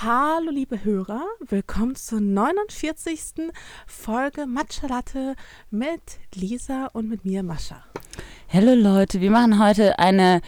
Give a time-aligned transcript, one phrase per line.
[0.00, 3.50] Hallo liebe Hörer, willkommen zur 49.
[3.88, 5.34] Folge Matcha Latte
[5.72, 6.00] mit
[6.36, 7.82] Lisa und mit mir Mascha.
[8.48, 10.40] Hallo Leute, wir machen heute eine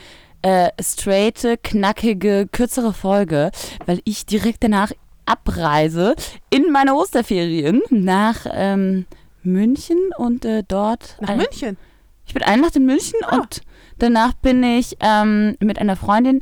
[0.42, 3.50] äh, straighte, knackige, kürzere Folge,
[3.86, 4.92] weil ich direkt danach
[5.26, 6.14] abreise
[6.50, 9.06] in meine Osterferien nach ähm,
[9.42, 11.16] München und äh, dort.
[11.20, 11.76] Nach München?
[12.24, 13.38] Ich bin eine Nacht in München ah.
[13.38, 13.62] und
[13.98, 16.40] danach bin ich ähm, mit einer Freundin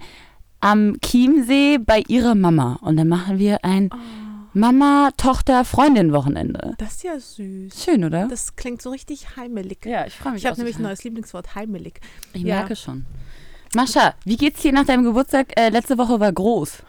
[0.60, 2.78] am Chiemsee bei ihrer Mama.
[2.82, 3.96] Und dann machen wir ein oh.
[4.54, 6.74] Mama, Tochter, Freundin Wochenende.
[6.78, 7.84] Das ist ja süß.
[7.84, 8.28] Schön, oder?
[8.28, 9.84] Das klingt so richtig heimelig.
[9.84, 10.42] Ja, ich freue mich.
[10.42, 12.00] Ich habe nämlich ein neues Lieblingswort, heimelig.
[12.32, 12.56] Ich ja.
[12.56, 13.06] merke schon.
[13.74, 15.52] Mascha, wie geht's dir nach deinem Geburtstag?
[15.58, 16.82] Äh, letzte Woche war groß.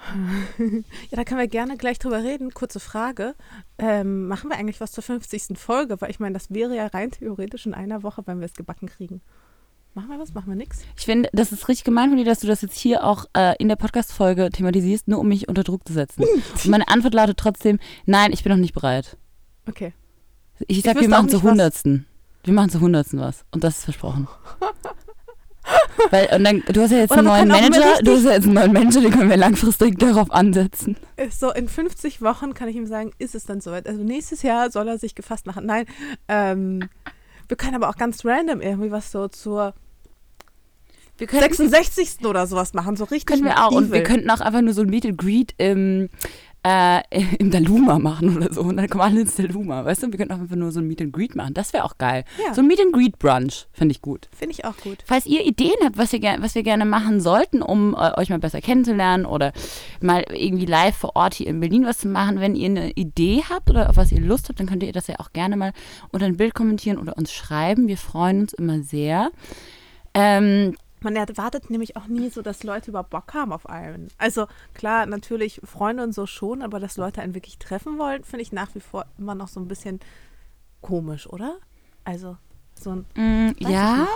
[0.58, 2.54] ja, da können wir gerne gleich drüber reden.
[2.54, 3.36] Kurze Frage.
[3.78, 5.58] Ähm, machen wir eigentlich was zur 50.
[5.58, 6.00] Folge?
[6.00, 8.88] Weil ich meine, das wäre ja rein theoretisch in einer Woche, wenn wir es gebacken
[8.88, 9.22] kriegen.
[10.00, 10.34] Machen wir was?
[10.34, 10.86] Machen wir nichts?
[10.96, 13.54] Ich finde, das ist richtig gemein von dir, dass du das jetzt hier auch äh,
[13.60, 16.24] in der Podcast-Folge thematisierst, nur um mich unter Druck zu setzen.
[16.24, 19.18] Und meine Antwort lautet trotzdem: Nein, ich bin noch nicht bereit.
[19.68, 19.92] Okay.
[20.68, 22.06] Ich sag, ich wir machen zur Hundertsten.
[22.46, 23.44] Wir machen zur Hundertsten was.
[23.52, 24.30] Und das ist versprochen.
[26.12, 28.46] Weil, und dann, du hast ja jetzt Oder einen neuen Manager, du hast ja jetzt
[28.46, 30.96] einen neuen Manager, den können wir langfristig darauf ansetzen.
[31.30, 33.86] So, in 50 Wochen kann ich ihm sagen, ist es dann soweit.
[33.86, 35.66] Also nächstes Jahr soll er sich gefasst machen.
[35.66, 35.88] Nein,
[36.30, 36.88] ähm,
[37.50, 39.74] wir können aber auch ganz random irgendwie was so zur
[41.20, 42.20] wir 66.
[42.26, 43.26] oder sowas machen, so richtig.
[43.26, 43.72] Können wir auch.
[43.72, 46.10] Und wir könnten auch einfach nur so ein Meet and Greet im,
[46.64, 47.02] äh,
[47.40, 48.62] im Daluma machen oder so.
[48.62, 50.12] Und dann kommen alle ins Daluma, weißt du?
[50.12, 51.54] Wir könnten auch einfach nur so ein Meet and Greet machen.
[51.54, 52.24] Das wäre auch geil.
[52.44, 52.54] Ja.
[52.54, 54.30] So ein Meet and Greet Brunch finde ich gut.
[54.36, 54.98] Finde ich auch gut.
[55.06, 58.40] Falls ihr Ideen habt, was wir, was wir gerne machen sollten, um äh, euch mal
[58.40, 59.54] besser kennenzulernen oder
[60.02, 63.44] mal irgendwie live vor Ort hier in Berlin was zu machen, wenn ihr eine Idee
[63.50, 65.74] habt oder auf was ihr Lust habt, dann könnt ihr das ja auch gerne mal
[66.12, 67.88] unter ein Bild kommentieren oder uns schreiben.
[67.88, 69.32] Wir freuen uns immer sehr.
[70.14, 74.10] Ähm, man erwartet nämlich auch nie so, dass Leute über Bock haben auf einen.
[74.18, 78.44] Also klar, natürlich Freunde und so schon, aber dass Leute einen wirklich treffen wollen, finde
[78.44, 80.00] ich nach wie vor immer noch so ein bisschen
[80.82, 81.58] komisch, oder?
[82.04, 82.38] Also
[82.76, 83.06] so ein.
[83.16, 84.08] Mm, ja,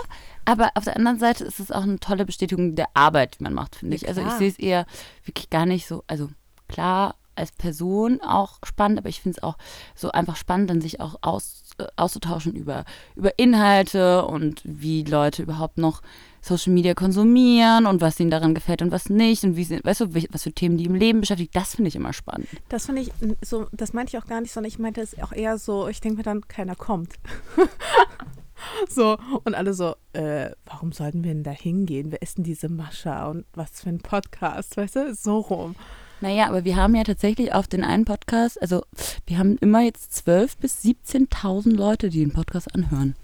[0.44, 3.54] aber auf der anderen Seite ist es auch eine tolle Bestätigung der Arbeit, die man
[3.54, 4.08] macht, finde ich.
[4.08, 4.86] Also ich sehe es eher
[5.24, 6.30] wirklich gar nicht so, also
[6.68, 9.56] klar, als Person auch spannend, aber ich finde es auch
[9.94, 12.84] so einfach spannend, dann sich auch aus, äh, auszutauschen über,
[13.16, 16.00] über Inhalte und wie Leute überhaupt noch
[16.44, 20.02] Social Media konsumieren und was ihnen daran gefällt und was nicht und wie sie, weißt
[20.02, 22.48] du, was für Themen die im Leben beschäftigt, das finde ich immer spannend.
[22.68, 25.32] Das finde ich so, das meinte ich auch gar nicht, sondern ich meinte es auch
[25.32, 27.14] eher so, ich denke mir dann, keiner kommt.
[28.88, 32.12] so, und alle so, äh, warum sollten wir denn da hingehen?
[32.12, 35.14] Wer ist denn diese Mascha und was für ein Podcast, weißt du?
[35.14, 35.74] So rum.
[36.20, 38.82] Naja, aber wir haben ja tatsächlich auf den einen Podcast, also
[39.26, 43.16] wir haben immer jetzt 12.000 bis 17.000 Leute, die den Podcast anhören.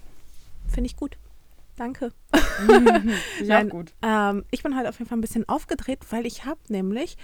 [0.67, 1.17] Finde ich gut.
[1.81, 2.13] Danke.
[3.43, 3.95] ja, gut.
[4.03, 7.17] Ähm, ich bin halt auf jeden Fall ein bisschen aufgedreht, weil ich habe nämlich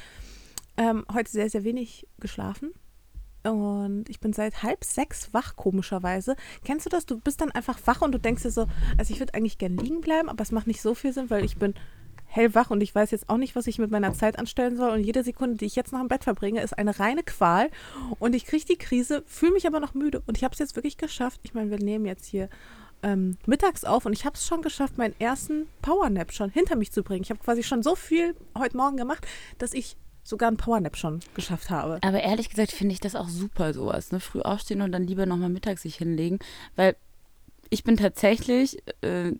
[0.78, 2.72] ähm, heute sehr, sehr wenig geschlafen.
[3.44, 6.35] Und ich bin seit halb sechs wach, komischerweise.
[6.66, 7.06] Kennst du das?
[7.06, 8.66] Du bist dann einfach wach und du denkst dir so,
[8.97, 11.46] also ich würde eigentlich gern liegen bleiben, aber es macht nicht so viel Sinn, weil
[11.46, 11.75] ich bin
[12.25, 14.90] hellwach und ich weiß jetzt auch nicht, was ich mit meiner Zeit anstellen soll.
[14.90, 17.69] Und jede Sekunde, die ich jetzt noch im Bett verbringe, ist eine reine Qual.
[18.17, 20.23] Und ich kriege die Krise, fühle mich aber noch müde.
[20.25, 21.41] Und ich habe es jetzt wirklich geschafft.
[21.44, 22.50] Ich meine, wir nehmen jetzt hier
[23.03, 26.91] ähm, mittags auf und ich habe es schon geschafft, meinen ersten Powernap schon hinter mich
[26.91, 27.24] zu bringen.
[27.24, 29.25] Ich habe quasi schon so viel heute Morgen gemacht,
[29.58, 32.00] dass ich sogar einen Powernap schon geschafft habe.
[32.02, 34.12] Aber ehrlich gesagt finde ich das auch super, sowas.
[34.12, 34.19] Ne?
[34.19, 36.40] Früh aufstehen und dann lieber nochmal mittags sich hinlegen,
[36.75, 36.96] weil
[37.69, 39.34] ich bin tatsächlich äh,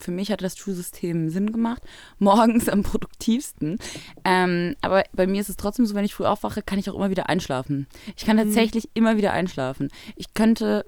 [0.00, 1.82] für mich hat das True-System Sinn gemacht.
[2.18, 3.78] Morgens am produktivsten.
[4.24, 6.94] Ähm, aber bei mir ist es trotzdem so, wenn ich früh aufwache, kann ich auch
[6.94, 7.86] immer wieder einschlafen.
[8.16, 8.42] Ich kann mhm.
[8.42, 8.90] tatsächlich mhm.
[8.94, 9.88] immer wieder einschlafen.
[10.16, 10.86] Ich könnte,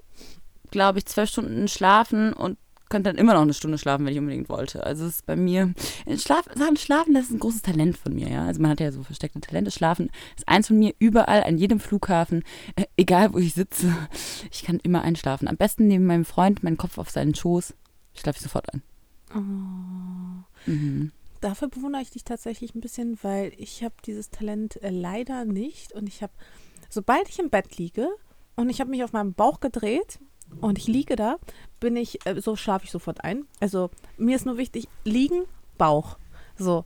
[0.73, 2.57] glaube ich, zwölf Stunden schlafen und
[2.89, 4.85] könnte dann immer noch eine Stunde schlafen, wenn ich unbedingt wollte.
[4.85, 5.73] Also es ist bei mir,
[6.17, 8.45] Schlaf, Sachen schlafen, das ist ein großes Talent von mir, ja.
[8.45, 9.71] Also man hat ja so versteckte Talente.
[9.71, 12.43] Schlafen ist eins von mir, überall, an jedem Flughafen,
[12.75, 13.91] äh, egal wo ich sitze.
[14.51, 15.47] Ich kann immer einschlafen.
[15.47, 17.73] Am besten neben meinem Freund, meinen Kopf auf seinen Schoß,
[18.13, 18.83] schlafe ich sofort ein.
[19.35, 20.69] Oh.
[20.69, 21.11] Mhm.
[21.41, 25.93] Dafür bewundere ich dich tatsächlich ein bisschen, weil ich habe dieses Talent äh, leider nicht.
[25.93, 26.33] Und ich habe,
[26.89, 28.07] sobald ich im Bett liege
[28.55, 30.19] und ich habe mich auf meinem Bauch gedreht
[30.61, 31.37] und ich liege da,
[31.79, 33.45] bin ich, äh, so schlafe ich sofort ein.
[33.59, 35.43] Also mir ist nur wichtig, liegen,
[35.77, 36.17] Bauch.
[36.57, 36.85] So.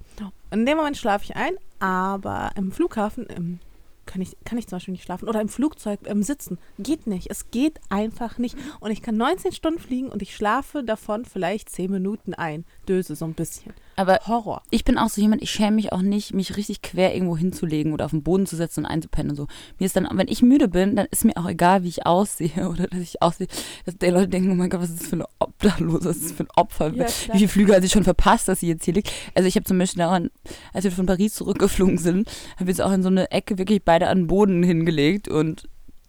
[0.51, 3.59] In dem Moment schlafe ich ein, aber im Flughafen, im
[4.07, 5.29] kann ich, kann ich zum Beispiel nicht schlafen.
[5.29, 6.57] Oder im Flugzeug im Sitzen.
[6.79, 7.29] Geht nicht.
[7.29, 8.57] Es geht einfach nicht.
[8.79, 12.65] Und ich kann 19 Stunden fliegen und ich schlafe davon vielleicht 10 Minuten ein.
[12.87, 13.73] Döse so ein bisschen.
[13.95, 14.61] Aber Horror.
[14.69, 17.93] ich bin auch so jemand, ich schäme mich auch nicht, mich richtig quer irgendwo hinzulegen
[17.93, 19.47] oder auf den Boden zu setzen und einzupennen und so.
[19.79, 22.69] Mir ist dann, wenn ich müde bin, dann ist mir auch egal, wie ich aussehe
[22.69, 23.47] oder dass ich aussehe,
[23.85, 26.25] dass die Leute denken, oh mein Gott, was ist das für eine Obdachlose, was ist
[26.25, 26.93] das für ein Opfer?
[26.93, 29.11] Ja, wie viele Flüge hat sie schon verpasst, dass sie jetzt hier liegt?
[29.33, 30.29] Also ich habe zum Beispiel daran,
[30.73, 33.83] als wir von Paris zurückgeflogen sind, haben wir uns auch in so eine Ecke wirklich
[33.83, 35.67] beide an den Boden hingelegt und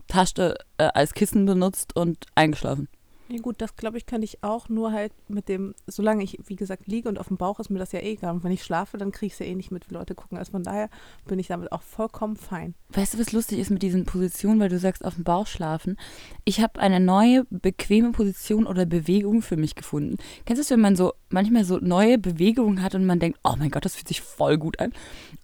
[0.08, 2.88] Tasche äh, als Kissen benutzt und eingeschlafen.
[3.30, 6.56] Ja gut, das glaube ich kann ich auch, nur halt mit dem, solange ich, wie
[6.56, 8.34] gesagt, liege und auf dem Bauch ist mir das ja eh egal.
[8.34, 10.38] Und wenn ich schlafe, dann kriege ich es ja eh nicht mit, wie Leute gucken.
[10.38, 10.88] Also von daher
[11.26, 12.74] bin ich damit auch vollkommen fein.
[12.90, 15.98] Weißt du, was lustig ist mit diesen Positionen, weil du sagst, auf dem Bauch schlafen?
[16.44, 20.16] Ich habe eine neue, bequeme Position oder Bewegung für mich gefunden.
[20.46, 23.54] Kennst du es, wenn man so manchmal so neue Bewegungen hat und man denkt, oh
[23.58, 24.94] mein Gott, das fühlt sich voll gut an?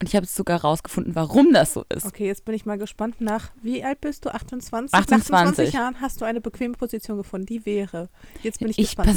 [0.01, 2.07] Und ich habe es sogar rausgefunden, warum das so ist.
[2.07, 4.33] Okay, jetzt bin ich mal gespannt nach, wie alt bist du?
[4.33, 4.95] 28?
[4.95, 5.31] 28.
[5.31, 7.45] Nach 28 Jahren hast du eine bequeme Position gefunden.
[7.45, 7.74] Die wäre.
[8.43, 9.11] Jetzt bin ich, Ich, gespannt.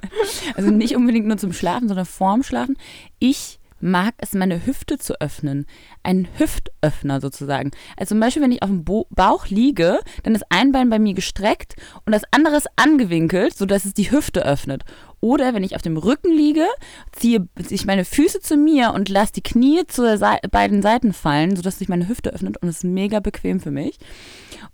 [0.54, 2.76] also nicht unbedingt nur zum Schlafen, sondern vorm Schlafen.
[3.18, 5.66] Ich mag es, meine Hüfte zu öffnen.
[6.02, 7.70] Ein Hüftöffner sozusagen.
[7.96, 10.98] Also zum Beispiel, wenn ich auf dem Bo Bauch liege, dann ist ein Bein bei
[10.98, 14.84] mir gestreckt und das andere ist angewinkelt, sodass es die Hüfte öffnet.
[15.26, 16.68] Oder wenn ich auf dem Rücken liege,
[17.10, 21.56] ziehe ich meine Füße zu mir und lasse die Knie zu Sei beiden Seiten fallen,
[21.56, 23.98] sodass sich meine Hüfte öffnet und es ist mega bequem für mich.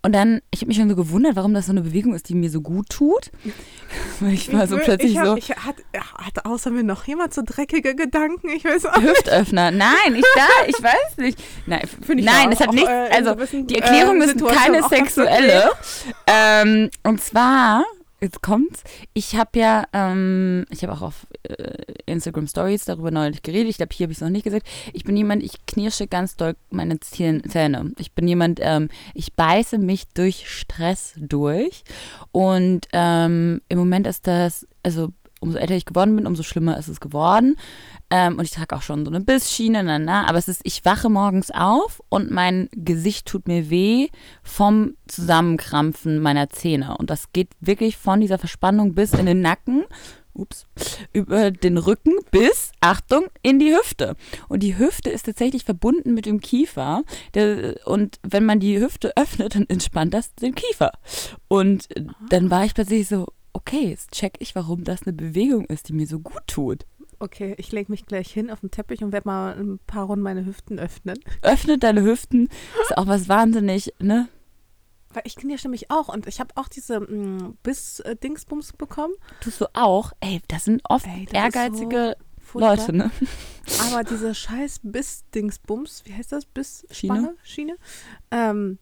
[0.02, 2.34] Und dann, ich habe mich schon so gewundert, warum das so eine Bewegung ist, die
[2.34, 3.30] mir so gut tut.
[4.20, 5.36] Weil ich war so plötzlich ich hab, so.
[5.38, 5.76] Ich hat,
[6.18, 8.50] hatte außer mir noch jemand so dreckige Gedanken.
[8.50, 9.00] Ich weiß auch.
[9.00, 9.70] Hüftöffner.
[9.70, 11.42] Nein, ich da, ich weiß nicht.
[11.64, 12.90] Nein, ich nein es hat nichts.
[12.90, 15.70] äh, also gewissen, die Erklärung äh, ist keine sexuelle.
[16.26, 17.84] Ähm, und zwar,
[18.22, 18.84] jetzt kommt's.
[19.12, 21.74] Ich habe ja, ähm, ich habe auch auf äh,
[22.06, 23.68] Instagram Stories darüber neulich geredet.
[23.68, 24.66] Ich glaube, hier habe ich es noch nicht gesagt.
[24.92, 27.92] Ich bin jemand, ich knirsche ganz doll meine Zähne.
[27.98, 31.84] Ich bin jemand, ähm, ich beiße mich durch Stress durch.
[32.30, 36.88] Und ähm, im Moment ist das, also umso älter ich geworden bin, umso schlimmer ist
[36.88, 37.56] es geworden.
[38.10, 40.26] Ähm, und ich trage auch schon so eine Bissschiene, na, na.
[40.28, 44.08] Aber es ist, ich wache morgens auf und mein Gesicht tut mir weh
[44.42, 46.96] vom Zusammenkrampfen meiner Zähne.
[46.96, 49.84] Und das geht wirklich von dieser Verspannung bis in den Nacken.
[50.34, 50.66] Ups,
[51.12, 54.16] über den Rücken bis, Achtung, in die Hüfte.
[54.48, 57.02] Und die Hüfte ist tatsächlich verbunden mit dem Kiefer.
[57.84, 60.92] Und wenn man die Hüfte öffnet, dann entspannt das den Kiefer.
[61.48, 65.66] Und äh, dann war ich plötzlich so, okay, jetzt check ich, warum das eine Bewegung
[65.66, 66.86] ist, die mir so gut tut.
[67.18, 70.24] Okay, ich lege mich gleich hin auf den Teppich und werde mal ein paar Runden
[70.24, 71.18] meine Hüften öffnen.
[71.42, 72.48] Öffnet deine Hüften,
[72.82, 74.28] ist auch was wahnsinnig, ne?
[75.10, 79.14] Weil ich knirsche mich auch und ich habe auch diese mm, Biss-Dingsbums bekommen.
[79.40, 80.12] Tust du auch?
[80.20, 82.76] Ey, das sind oft Ey, das ehrgeizige Furchtbar.
[82.76, 83.10] Leute, ne?
[83.88, 86.44] Aber diese scheiß Biss-Dingsbums, wie heißt das?
[86.44, 87.36] Biss-Spange?
[87.42, 87.76] Schiene?
[88.30, 88.78] Ähm,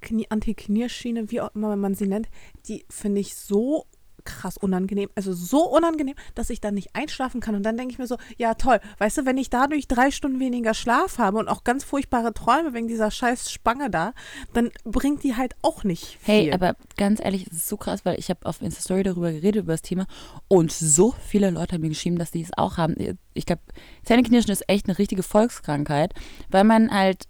[0.00, 2.28] Knie, Anti-Knierschiene, wie auch immer man sie nennt,
[2.66, 3.86] die finde ich so
[4.24, 7.54] krass unangenehm, also so unangenehm, dass ich dann nicht einschlafen kann.
[7.54, 10.40] Und dann denke ich mir so, ja toll, weißt du, wenn ich dadurch drei Stunden
[10.40, 14.12] weniger Schlaf habe und auch ganz furchtbare Träume wegen dieser scheiß Spange da,
[14.52, 16.34] dann bringt die halt auch nicht viel.
[16.34, 19.64] Hey, aber ganz ehrlich, es ist so krass, weil ich habe auf Insta-Story darüber geredet,
[19.64, 20.06] über das Thema
[20.48, 22.96] und so viele Leute haben mir geschrieben, dass die es auch haben.
[23.34, 23.62] Ich glaube,
[24.04, 26.14] Zähneknirschen ist echt eine richtige Volkskrankheit,
[26.50, 27.24] weil man halt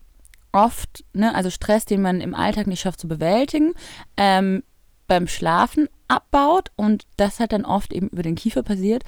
[0.53, 3.73] oft, ne, also Stress, den man im Alltag nicht schafft zu bewältigen,
[4.17, 4.63] ähm,
[5.07, 9.05] beim Schlafen abbaut und das halt dann oft eben über den Kiefer passiert.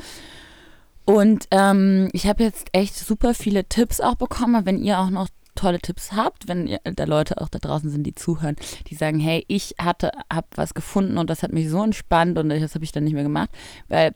[1.04, 5.28] Und ähm, ich habe jetzt echt super viele Tipps auch bekommen, wenn ihr auch noch
[5.54, 8.56] tolle Tipps habt, wenn ihr, da Leute auch da draußen sind, die zuhören,
[8.88, 12.48] die sagen, hey, ich hatte, habe was gefunden und das hat mich so entspannt und
[12.48, 13.50] das habe ich dann nicht mehr gemacht,
[13.88, 14.14] weil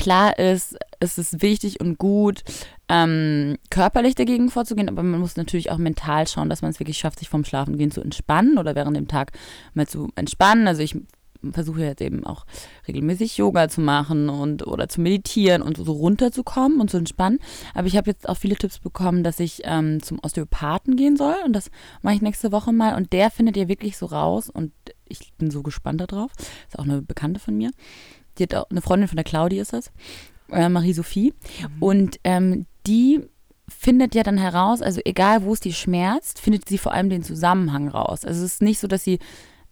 [0.00, 2.42] klar ist, es ist wichtig und gut,
[2.88, 6.98] ähm, körperlich dagegen vorzugehen, aber man muss natürlich auch mental schauen, dass man es wirklich
[6.98, 9.32] schafft, sich vom Schlafengehen zu entspannen oder während dem Tag
[9.74, 10.66] mal zu entspannen.
[10.66, 10.96] Also ich
[11.52, 12.46] versuche jetzt eben auch
[12.88, 17.38] regelmäßig Yoga zu machen und oder zu meditieren und so runterzukommen und zu entspannen.
[17.74, 21.36] Aber ich habe jetzt auch viele Tipps bekommen, dass ich ähm, zum Osteopathen gehen soll
[21.44, 21.70] und das
[22.02, 24.72] mache ich nächste Woche mal und der findet ihr wirklich so raus und
[25.06, 26.30] ich bin so gespannt darauf.
[26.68, 27.70] Ist auch eine Bekannte von mir.
[28.40, 29.92] Die hat auch eine Freundin von der Claudi ist das,
[30.50, 31.34] äh, Marie-Sophie.
[31.78, 33.20] Und ähm, die
[33.68, 37.22] findet ja dann heraus, also egal wo es die schmerzt, findet sie vor allem den
[37.22, 38.24] Zusammenhang raus.
[38.24, 39.20] Also es ist nicht so, dass sie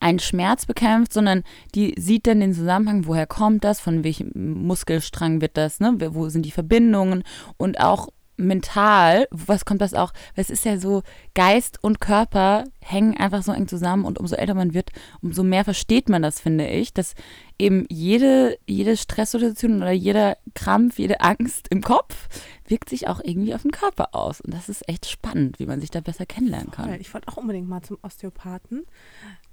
[0.00, 1.42] einen Schmerz bekämpft, sondern
[1.74, 5.96] die sieht dann den Zusammenhang, woher kommt das, von welchem Muskelstrang wird das, ne?
[6.12, 7.24] wo sind die Verbindungen
[7.56, 11.02] und auch mental, was kommt das auch, es ist ja so,
[11.34, 15.64] Geist und Körper hängen einfach so eng zusammen und umso älter man wird, umso mehr
[15.64, 17.14] versteht man das, finde ich, dass
[17.58, 22.28] eben jede, jede Stresssituation oder jeder Krampf, jede Angst im Kopf
[22.66, 24.40] wirkt sich auch irgendwie auf den Körper aus.
[24.40, 27.00] Und das ist echt spannend, wie man sich da besser kennenlernen kann.
[27.00, 28.86] Ich wollte auch unbedingt mal zum Osteopathen.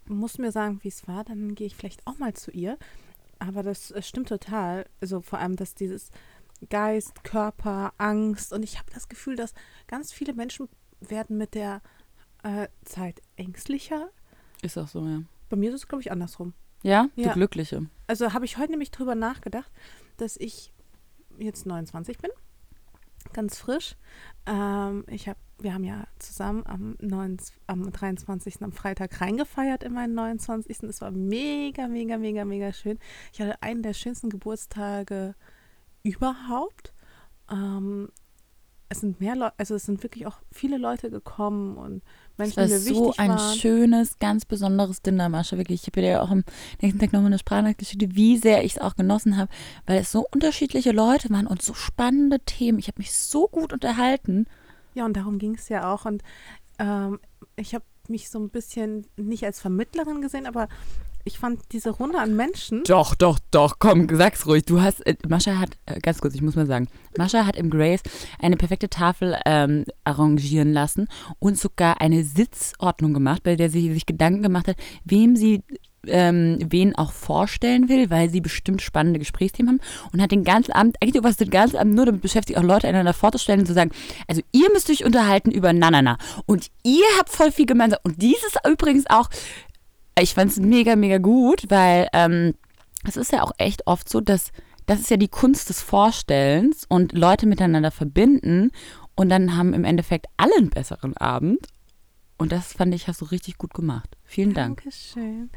[0.08, 2.78] Muss mir sagen, wie es war, dann gehe ich vielleicht auch mal zu ihr.
[3.40, 4.86] Aber das äh, stimmt total.
[5.02, 6.12] Also vor allem, dass dieses,
[6.70, 8.54] Geist, Körper, Angst.
[8.54, 9.54] Und ich habe das Gefühl, dass
[9.88, 10.70] ganz viele Menschen
[11.00, 11.82] werden mit der
[12.44, 14.10] äh, Zeit ängstlicher.
[14.62, 15.22] Ist auch so, ja.
[15.50, 16.54] Bei mir ist es, glaube ich, andersrum.
[16.86, 17.10] Ja?
[17.16, 17.30] Ja.
[17.30, 17.88] Du Glückliche.
[18.06, 19.72] Also habe ich heute nämlich drüber nachgedacht,
[20.18, 20.72] dass ich
[21.40, 22.30] jetzt 29 bin,
[23.34, 23.96] ganz frisch.
[24.46, 28.62] Ähm, ich habe, wir haben ja zusammen am, 9, am 23.
[28.62, 30.84] am Freitag reingefeiert in meinen 29.
[30.84, 33.00] Es war mega, mega, mega, mega schön.
[33.34, 35.34] Ich hatte einen der schönsten Geburtstage
[36.04, 36.94] überhaupt.
[37.50, 38.10] Ähm,
[38.90, 42.04] es sind mehr Leute, also es sind wirklich auch viele Leute gekommen und
[42.38, 43.58] Menschen, die mir so wichtig ein waren.
[43.58, 45.58] schönes, ganz besonderes Dinner, Mascha.
[45.58, 45.82] Wirklich.
[45.82, 46.44] Ich habe dir ja auch am
[46.82, 49.52] nächsten Tag nochmal eine Sprachnachricht geschickt, wie sehr ich es auch genossen habe,
[49.86, 52.80] weil es so unterschiedliche Leute waren und so spannende Themen.
[52.80, 54.46] Ich habe mich so gut unterhalten.
[54.94, 56.06] Ja, und darum ging es ja auch.
[56.06, 56.24] Und
[56.80, 57.20] ähm,
[57.56, 60.68] ich habe mich so ein bisschen nicht als Vermittlerin gesehen, aber
[61.26, 62.84] ich fand diese Runde an Menschen.
[62.84, 64.64] Doch, doch, doch, komm, sag's ruhig.
[64.66, 67.72] Du hast, äh, Mascha hat, äh, ganz kurz, ich muss mal sagen, Mascha hat im
[67.72, 68.02] Grace
[68.40, 71.08] eine perfekte Tafel ähm, arrangieren lassen
[71.40, 75.64] und sogar eine Sitzordnung gemacht, bei der sie sich Gedanken gemacht hat, wem sie
[76.08, 80.72] ähm, wen auch vorstellen will, weil sie bestimmt spannende Gesprächsthemen haben und hat den ganzen
[80.72, 83.74] Abend, eigentlich was den ganzen Abend nur damit beschäftigt, auch Leute einander vorzustellen und zu
[83.74, 83.90] sagen,
[84.28, 88.54] also ihr müsst euch unterhalten über Nanana und ihr habt voll viel gemeinsam und dieses
[88.70, 89.30] übrigens auch
[90.20, 92.54] ich fand es mega, mega gut, weil ähm,
[93.08, 94.52] es ist ja auch echt oft so, dass
[94.86, 98.72] das ist ja die Kunst des Vorstellens und Leute miteinander verbinden
[99.16, 101.68] und dann haben im Endeffekt alle einen besseren Abend.
[102.38, 104.18] Und das fand ich, hast du richtig gut gemacht.
[104.26, 104.84] Vielen Dank.
[104.84, 105.50] Dankeschön.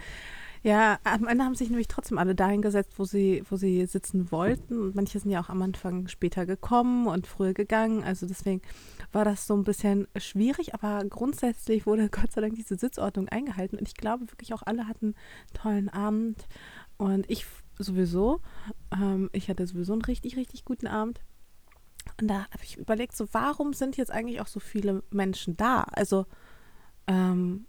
[0.63, 4.31] Ja, am Ende haben sich nämlich trotzdem alle dahin gesetzt, wo sie, wo sie sitzen
[4.33, 4.81] wollten.
[4.81, 8.03] Und manche sind ja auch am Anfang später gekommen und früher gegangen.
[8.03, 8.63] Also deswegen
[9.13, 13.79] war das so ein bisschen schwierig, aber grundsätzlich wurde Gott sei Dank diese Sitzordnung eingehalten.
[13.79, 15.15] Und ich glaube wirklich auch alle hatten einen
[15.55, 16.47] tollen Abend.
[16.97, 17.47] Und ich
[17.79, 18.41] sowieso.
[18.93, 21.21] Ähm, ich hatte sowieso einen richtig, richtig guten Abend.
[22.21, 25.83] Und da habe ich überlegt, so warum sind jetzt eigentlich auch so viele Menschen da?
[25.83, 26.27] Also,
[27.07, 27.67] ähm,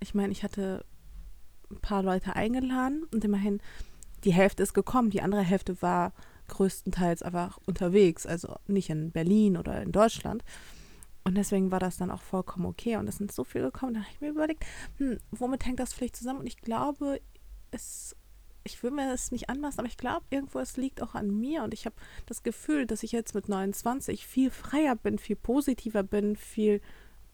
[0.00, 0.84] ich meine, ich hatte
[1.70, 3.60] ein paar Leute eingeladen und immerhin
[4.24, 6.12] die Hälfte ist gekommen, die andere Hälfte war
[6.48, 10.44] größtenteils einfach unterwegs, also nicht in Berlin oder in Deutschland.
[11.24, 12.96] Und deswegen war das dann auch vollkommen okay.
[12.96, 13.94] Und es sind so viele gekommen.
[13.94, 14.64] Da habe ich mir überlegt,
[14.98, 16.38] hm, womit hängt das vielleicht zusammen?
[16.38, 17.20] Und ich glaube,
[17.72, 18.14] es,
[18.62, 21.64] ich will mir das nicht anmaßen, aber ich glaube, irgendwo es liegt auch an mir.
[21.64, 21.96] Und ich habe
[22.26, 26.80] das Gefühl, dass ich jetzt mit 29 viel freier bin, viel positiver bin, viel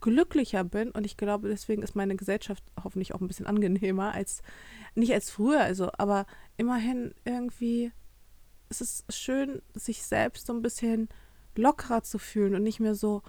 [0.02, 0.90] glücklicher bin.
[0.90, 4.42] Und ich glaube, deswegen ist meine Gesellschaft hoffentlich auch ein bisschen angenehmer als
[4.94, 5.60] nicht als früher.
[5.60, 6.26] Also, aber
[6.58, 7.92] immerhin irgendwie
[8.72, 11.08] es ist schön, sich selbst so ein bisschen
[11.54, 13.22] lockerer zu fühlen und nicht mehr so,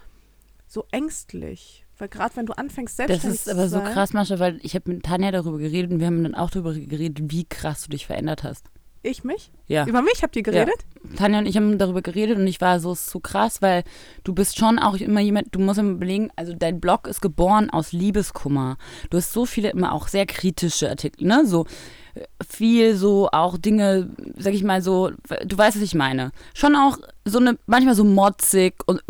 [0.66, 1.84] so ängstlich.
[1.98, 4.74] Weil gerade wenn du anfängst, Das selbstständig ist aber zu so krass, Mascha, weil ich
[4.74, 7.90] habe mit Tanja darüber geredet und wir haben dann auch darüber geredet, wie krass du
[7.90, 8.70] dich verändert hast.
[9.04, 9.52] Ich mich?
[9.66, 9.86] Ja.
[9.86, 10.86] Über mich habt ihr geredet?
[11.16, 13.84] Tanja und ich haben darüber geredet und ich war so, ist so krass, weil
[14.24, 17.68] du bist schon auch immer jemand, du musst immer überlegen, also dein Blog ist geboren
[17.68, 18.78] aus Liebeskummer.
[19.10, 21.44] Du hast so viele immer auch sehr kritische Artikel, ne?
[21.44, 21.66] So
[22.14, 24.08] äh, viel so auch Dinge,
[24.38, 25.10] sag ich mal so,
[25.44, 26.30] du weißt, was ich meine.
[26.54, 26.96] Schon auch
[27.26, 29.02] so eine, manchmal so motzig und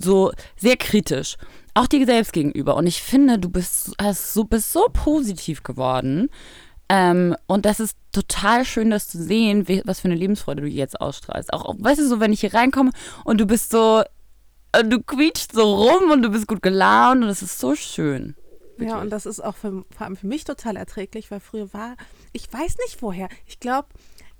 [0.00, 1.36] so sehr kritisch.
[1.74, 2.76] Auch dir selbst gegenüber.
[2.76, 6.28] Und ich finde, du bist, hast so, bist so positiv geworden.
[6.92, 10.68] Ähm, und das ist total schön, das zu sehen, wie, was für eine Lebensfreude du
[10.68, 11.52] jetzt ausstrahlst.
[11.52, 12.90] Auch, weißt du, so, wenn ich hier reinkomme
[13.24, 14.02] und du bist so,
[14.72, 18.34] äh, du quietschst so rum und du bist gut gelaunt und das ist so schön.
[18.78, 19.02] Ja, Wirklich.
[19.02, 21.96] und das ist auch für, vor allem für mich total erträglich, weil früher war,
[22.32, 23.28] ich weiß nicht woher.
[23.46, 23.86] Ich glaube,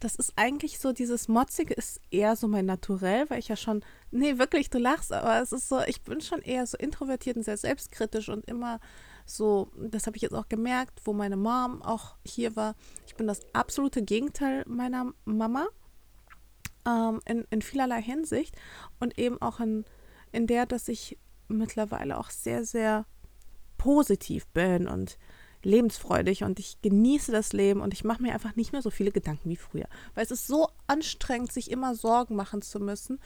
[0.00, 3.84] das ist eigentlich so, dieses Motzige ist eher so mein Naturell, weil ich ja schon,
[4.10, 7.44] nee, wirklich, du lachst, aber es ist so, ich bin schon eher so introvertiert und
[7.44, 8.80] sehr selbstkritisch und immer
[9.36, 12.74] so, das habe ich jetzt auch gemerkt, wo meine Mom auch hier war.
[13.06, 15.68] Ich bin das absolute Gegenteil meiner Mama
[16.86, 18.56] ähm, in, in vielerlei Hinsicht
[18.98, 19.84] und eben auch in,
[20.32, 21.18] in der, dass ich
[21.48, 23.06] mittlerweile auch sehr, sehr
[23.76, 25.18] positiv bin und
[25.62, 29.10] lebensfreudig und ich genieße das Leben und ich mache mir einfach nicht mehr so viele
[29.10, 29.86] Gedanken wie früher.
[30.14, 33.20] Weil es ist so anstrengend, sich immer Sorgen machen zu müssen.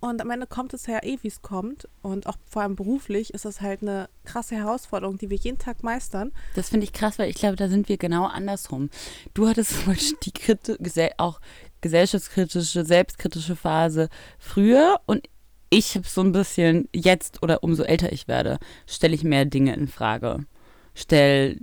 [0.00, 1.88] Und am Ende kommt es ja eh, wie es kommt.
[2.02, 5.82] Und auch vor allem beruflich ist das halt eine krasse Herausforderung, die wir jeden Tag
[5.82, 6.32] meistern.
[6.54, 8.90] Das finde ich krass, weil ich glaube, da sind wir genau andersrum.
[9.34, 11.40] Du hattest zum Beispiel die Kriti auch
[11.80, 15.28] gesellschaftskritische, selbstkritische Phase früher und
[15.70, 19.74] ich habe so ein bisschen jetzt oder umso älter ich werde, stelle ich mehr Dinge
[19.74, 20.44] in Frage.
[20.94, 21.60] Stell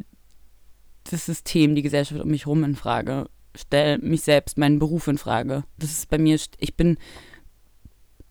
[1.10, 3.27] das System, die Gesellschaft um mich herum in Frage.
[3.56, 5.63] Stell mich selbst, meinen Beruf in Frage.
[5.77, 6.98] Das ist bei mir, ich bin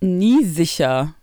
[0.01, 1.15] nie sicher.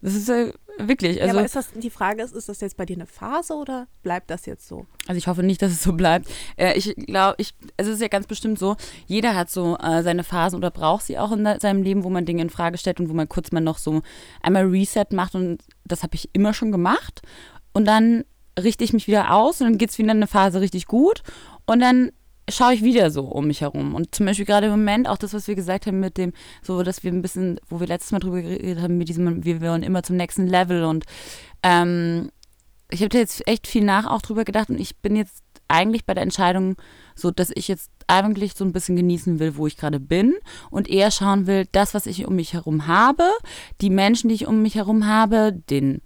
[0.00, 1.16] Das ist, äh, wirklich.
[1.16, 3.54] ja, Also, aber ist das, die Frage ist, ist das jetzt bei dir eine Phase
[3.54, 4.86] oder bleibt das jetzt so?
[5.06, 6.28] also ich hoffe nicht, dass es so bleibt.
[6.56, 10.24] Äh, ich glaube, ich, es ist ja ganz bestimmt so, jeder hat so äh, seine
[10.24, 13.08] Phasen oder braucht sie auch in seinem Leben, wo man Dinge in Frage stellt und
[13.08, 14.02] wo man kurz mal noch so
[14.42, 17.22] einmal Reset macht und das habe ich immer schon gemacht.
[17.72, 18.24] Und dann
[18.58, 21.22] richte ich mich wieder aus und dann geht es wieder eine Phase richtig gut
[21.66, 22.12] und dann
[22.48, 23.94] schaue ich wieder so um mich herum.
[23.94, 26.32] Und zum Beispiel gerade im Moment auch das, was wir gesagt haben mit dem,
[26.62, 29.60] so dass wir ein bisschen, wo wir letztes Mal drüber geredet haben, mit diesem, wir
[29.60, 31.04] wollen immer zum nächsten Level und
[31.62, 32.30] ähm,
[32.90, 36.04] ich habe da jetzt echt viel nach auch drüber gedacht und ich bin jetzt eigentlich
[36.04, 36.76] bei der Entscheidung
[37.14, 40.34] so, dass ich jetzt eigentlich so ein bisschen genießen will, wo ich gerade bin
[40.70, 43.24] und eher schauen will, das, was ich um mich herum habe,
[43.80, 46.02] die Menschen, die ich um mich herum habe, den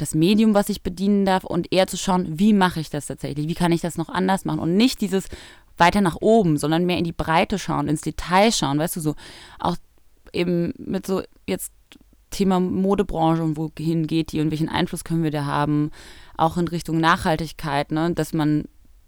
[0.00, 3.48] das Medium, was ich bedienen darf und eher zu schauen, wie mache ich das tatsächlich,
[3.48, 5.28] wie kann ich das noch anders machen und nicht dieses
[5.80, 9.14] weiter nach oben, sondern mehr in die Breite schauen, ins Detail schauen, weißt du, so
[9.58, 9.76] auch
[10.32, 11.72] eben mit so jetzt
[12.30, 15.90] Thema Modebranche und wohin geht die und welchen Einfluss können wir da haben,
[16.36, 18.64] auch in Richtung Nachhaltigkeit, ne, dass man,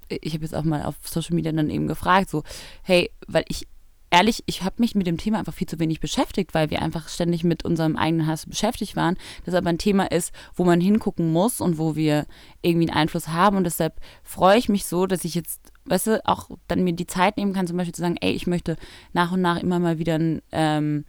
[0.09, 2.43] ich habe jetzt auch mal auf Social Media dann eben gefragt, so,
[2.83, 3.69] hey, weil ich
[4.13, 7.09] ehrlich, ich habe mich mit dem Thema einfach viel zu wenig beschäftigt, weil wir einfach
[7.09, 9.17] ständig mit unserem eigenen Hass beschäftigt waren.
[9.47, 12.27] Das aber ein Thema ist, wo man hingucken muss und wo wir
[12.61, 13.57] irgendwie einen Einfluss haben.
[13.57, 17.07] Und deshalb freue ich mich so, dass ich jetzt, weißt du, auch dann mir die
[17.07, 18.77] Zeit nehmen kann, zum Beispiel zu sagen, ey, ich möchte
[19.13, 21.05] nach und nach immer mal wieder ein ähm,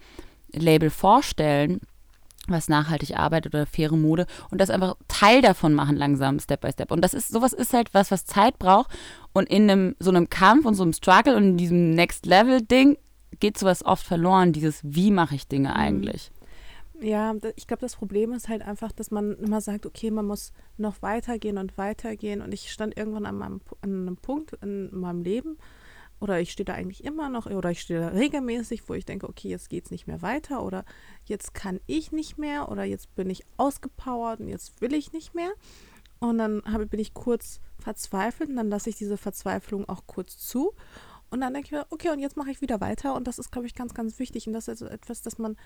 [0.51, 1.81] Label vorstellen
[2.47, 6.71] was nachhaltig arbeitet oder faire Mode und das einfach Teil davon machen langsam Step by
[6.71, 6.91] Step.
[6.91, 8.91] Und das ist sowas ist halt was was Zeit braucht
[9.31, 12.61] und in einem so einem Kampf und so einem Struggle und in diesem Next Level
[12.61, 12.97] Ding
[13.39, 16.31] geht sowas oft verloren dieses wie mache ich Dinge eigentlich
[17.03, 20.53] Ja, ich glaube, das Problem ist halt einfach, dass man immer sagt, okay, man muss
[20.77, 22.41] noch weitergehen und weitergehen.
[22.41, 25.57] Und ich stand irgendwann an, meinem, an einem Punkt in meinem Leben,
[26.21, 29.27] oder ich stehe da eigentlich immer noch, oder ich stehe da regelmäßig, wo ich denke,
[29.27, 30.85] okay, jetzt geht es nicht mehr weiter, oder
[31.25, 35.35] jetzt kann ich nicht mehr, oder jetzt bin ich ausgepowert und jetzt will ich nicht
[35.35, 35.51] mehr.
[36.19, 40.37] Und dann habe, bin ich kurz verzweifelt und dann lasse ich diese Verzweiflung auch kurz
[40.37, 40.71] zu.
[41.29, 43.15] Und dann denke ich mir, okay, und jetzt mache ich wieder weiter.
[43.15, 44.47] Und das ist, glaube ich, ganz, ganz wichtig.
[44.47, 45.57] Und das ist etwas, das man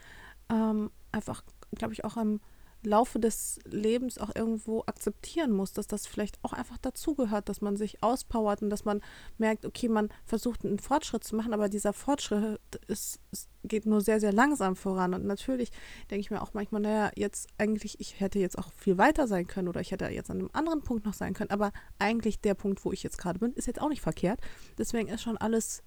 [0.50, 2.39] ähm, einfach, glaube ich, auch im
[2.84, 7.75] Laufe des Lebens auch irgendwo akzeptieren muss, dass das vielleicht auch einfach dazugehört, dass man
[7.75, 9.01] sich auspowert und dass man
[9.38, 14.01] merkt, okay, man versucht einen Fortschritt zu machen, aber dieser Fortschritt ist, ist, geht nur
[14.01, 15.13] sehr, sehr langsam voran.
[15.13, 15.72] Und natürlich
[16.10, 19.48] denke ich mir auch manchmal, naja, jetzt eigentlich, ich hätte jetzt auch viel weiter sein
[19.48, 22.54] können oder ich hätte jetzt an einem anderen Punkt noch sein können, aber eigentlich der
[22.54, 24.39] Punkt, wo ich jetzt gerade bin, ist jetzt auch nicht verkehrt.
[24.78, 25.84] Deswegen ist schon alles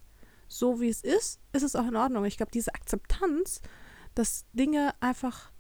[0.49, 2.25] so, wie es ist, ist es auch in Ordnung.
[2.25, 3.63] Ich glaube, diese Akzeptanz,
[4.21, 5.51] dass Dinge einfach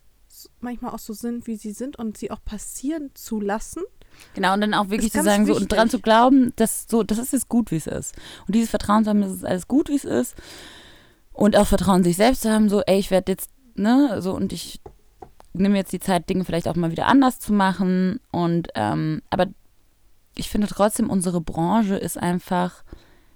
[0.61, 3.83] manchmal auch so sind, wie sie sind und sie auch passieren zu lassen.
[4.35, 7.16] Genau, und dann auch wirklich zu sagen so, und dran zu glauben, dass so, das
[7.16, 8.14] ist jetzt gut, wie es ist.
[8.46, 10.35] Und dieses Vertrauen zu haben, dass es alles gut, wie es ist.
[11.33, 14.53] Und auch Vertrauen sich selbst zu haben, so, ey, ich werde jetzt, ne, so, und
[14.53, 14.83] ich
[15.55, 18.20] nehme jetzt die Zeit, Dinge vielleicht auch mal wieder anders zu machen.
[18.31, 19.46] Und, ähm, aber
[20.35, 22.85] ich finde trotzdem, unsere Branche ist einfach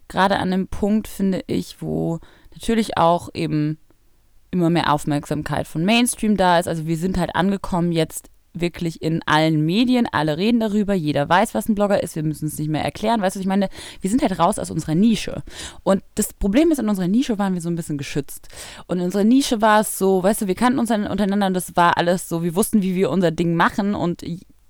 [0.09, 2.21] gerade an einem Punkt, finde ich, wo
[2.53, 3.79] natürlich auch eben
[4.55, 6.69] immer mehr Aufmerksamkeit von Mainstream da ist.
[6.69, 11.55] Also wir sind halt angekommen jetzt wirklich in allen Medien, alle reden darüber, jeder weiß,
[11.55, 13.69] was ein Blogger ist, wir müssen es nicht mehr erklären, weißt du, ich meine,
[14.01, 15.43] wir sind halt raus aus unserer Nische.
[15.83, 18.49] Und das Problem ist, in unserer Nische waren wir so ein bisschen geschützt.
[18.87, 21.77] Und in unserer Nische war es so, weißt du, wir kannten uns untereinander und das
[21.77, 24.23] war alles so, wir wussten, wie wir unser Ding machen und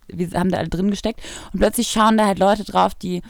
[0.09, 1.21] wir haben da alle drin gesteckt.
[1.53, 3.21] Und plötzlich schauen da halt Leute drauf, die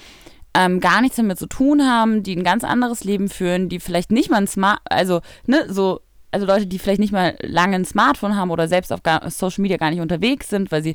[0.56, 4.12] ähm, gar nichts damit zu tun haben, die ein ganz anderes Leben führen, die vielleicht
[4.12, 6.00] nicht mal ein Smart, also, ne, so,
[6.34, 9.62] also Leute, die vielleicht nicht mal lange ein Smartphone haben oder selbst auf gar, Social
[9.62, 10.94] Media gar nicht unterwegs sind, weil sie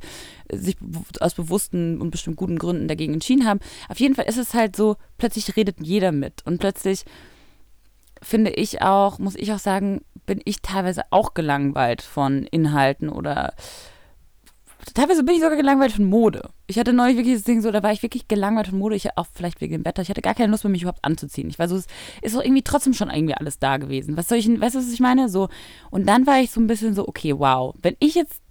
[0.52, 3.60] sich be- aus bewussten und bestimmt guten Gründen dagegen entschieden haben.
[3.88, 7.06] Auf jeden Fall ist es halt so, plötzlich redet jeder mit und plötzlich
[8.22, 13.54] finde ich auch, muss ich auch sagen, bin ich teilweise auch gelangweilt von Inhalten oder
[14.94, 16.50] teilweise bin ich sogar gelangweilt von Mode.
[16.68, 18.96] Ich hatte neulich wirklich das Ding so, da war ich wirklich gelangweilt von Mode.
[18.96, 20.02] Ich auch vielleicht wegen dem Wetter.
[20.02, 21.50] Ich hatte gar keine Lust mehr, mich überhaupt anzuziehen.
[21.50, 21.88] Ich war so, es
[22.22, 24.18] ist doch irgendwie trotzdem schon irgendwie alles da gewesen.
[24.18, 25.30] Was soll ich, weißt du, was ich meine?
[25.30, 25.50] So.
[25.92, 27.76] Und dann war ich so ein bisschen so, okay, wow.
[27.82, 28.42] Wenn ich jetzt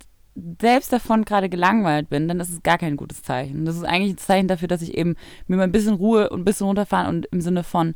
[0.61, 3.65] selbst davon gerade gelangweilt bin, dann ist es gar kein gutes Zeichen.
[3.65, 6.41] Das ist eigentlich ein Zeichen dafür, dass ich eben mir mal ein bisschen Ruhe und
[6.41, 7.95] ein bisschen runterfahren und im Sinne von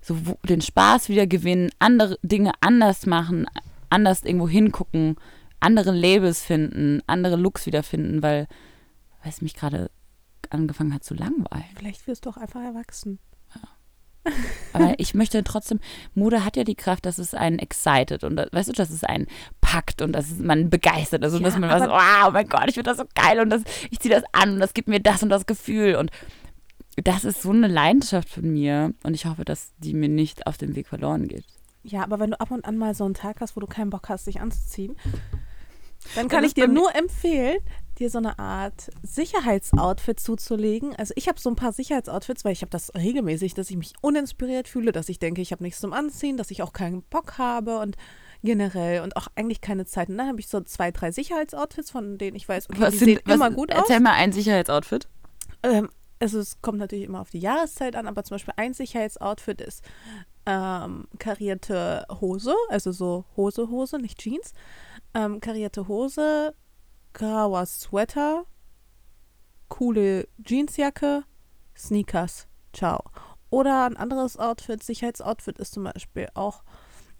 [0.00, 0.16] so
[0.48, 3.46] den Spaß wieder gewinnen, andere Dinge anders machen,
[3.90, 5.16] anders irgendwo hingucken,
[5.60, 8.46] andere Labels finden, andere Looks wiederfinden, weil,
[9.22, 9.90] weil es mich gerade
[10.50, 11.64] angefangen hat zu langweilen.
[11.76, 13.18] Vielleicht wirst du auch einfach erwachsen.
[14.74, 15.80] Aber ich möchte trotzdem,
[16.14, 19.02] Mode hat ja die Kraft, dass es einen excited und das- weißt du, dass es
[19.02, 19.26] einen
[19.62, 22.46] packt und dass es man begeistert ist und Ja, dass man was, wow, oh mein
[22.46, 24.88] Gott, ich finde das so geil und das, ich ziehe das an und das gibt
[24.88, 26.10] mir das und das Gefühl und
[27.02, 30.58] das ist so eine Leidenschaft von mir und ich hoffe, dass die mir nicht auf
[30.58, 31.44] dem Weg verloren geht.
[31.82, 33.88] Ja, aber wenn du ab und an mal so einen Tag hast, wo du keinen
[33.88, 34.96] Bock hast, dich anzuziehen,
[36.14, 37.58] Dann kann ich dir nur empfehlen,
[37.98, 40.94] dir so eine Art Sicherheitsoutfit zuzulegen.
[40.96, 43.92] Also ich habe so ein paar Sicherheitsoutfits, weil ich habe das regelmäßig, dass ich mich
[44.00, 47.38] uninspiriert fühle, dass ich denke, ich habe nichts zum Anziehen, dass ich auch keinen Bock
[47.38, 47.96] habe und
[48.42, 50.08] generell und auch eigentlich keine Zeit.
[50.08, 52.98] Und dann habe ich so zwei, drei Sicherheitsoutfits, von denen ich weiß, okay, Was die
[52.98, 53.80] sind, sehen was, immer gut aus.
[53.80, 55.08] Erzähl mal ein Sicherheitsoutfit.
[55.64, 55.88] Ähm,
[56.20, 59.82] also es kommt natürlich immer auf die Jahreszeit an, aber zum Beispiel ein Sicherheitsoutfit ist
[60.48, 64.54] ähm, karierte Hose, also so Hose, Hose, nicht Jeans.
[65.14, 66.54] Ähm, karierte Hose,
[67.12, 68.44] grauer Sweater,
[69.68, 71.24] coole Jeansjacke,
[71.76, 73.02] Sneakers, ciao.
[73.50, 76.62] Oder ein anderes Outfit, Sicherheitsoutfit ist zum Beispiel auch,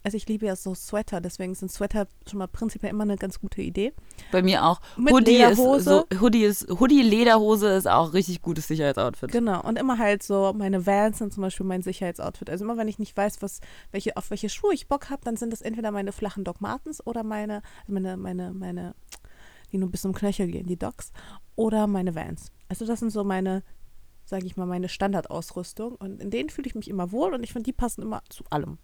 [0.08, 3.38] also ich liebe ja so Sweater, deswegen sind Sweater schon mal prinzipiell immer eine ganz
[3.38, 3.92] gute Idee.
[4.32, 4.80] Bei mir auch.
[4.96, 5.76] Mit Hoodie Lederhose.
[5.76, 9.30] ist so, Hoodie ist, Hoodie, Lederhose ist auch richtig gutes Sicherheitsoutfit.
[9.32, 12.48] Genau, und immer halt so, meine Vans sind zum Beispiel mein Sicherheitsoutfit.
[12.48, 13.60] Also immer wenn ich nicht weiß, was,
[13.92, 17.06] welche, auf welche Schuhe ich Bock habe, dann sind das entweder meine flachen Doc Martens
[17.06, 18.94] oder meine, also meine, meine, meine,
[19.72, 21.12] die nur bis zum Knöchel gehen, die Docs,
[21.54, 22.50] oder meine Vans.
[22.70, 23.62] Also das sind so meine,
[24.24, 25.96] sage ich mal, meine Standardausrüstung.
[25.96, 28.44] Und in denen fühle ich mich immer wohl und ich finde, die passen immer zu
[28.48, 28.78] allem.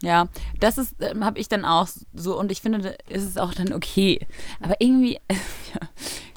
[0.00, 0.28] Ja,
[0.58, 3.72] das ist, ähm, habe ich dann auch so und ich finde, ist es auch dann
[3.72, 4.26] okay.
[4.60, 5.88] Aber irgendwie, ja,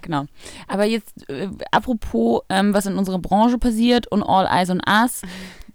[0.01, 0.25] genau.
[0.67, 5.23] Aber jetzt, äh, apropos, ähm, was in unserer Branche passiert und All Eyes on Us.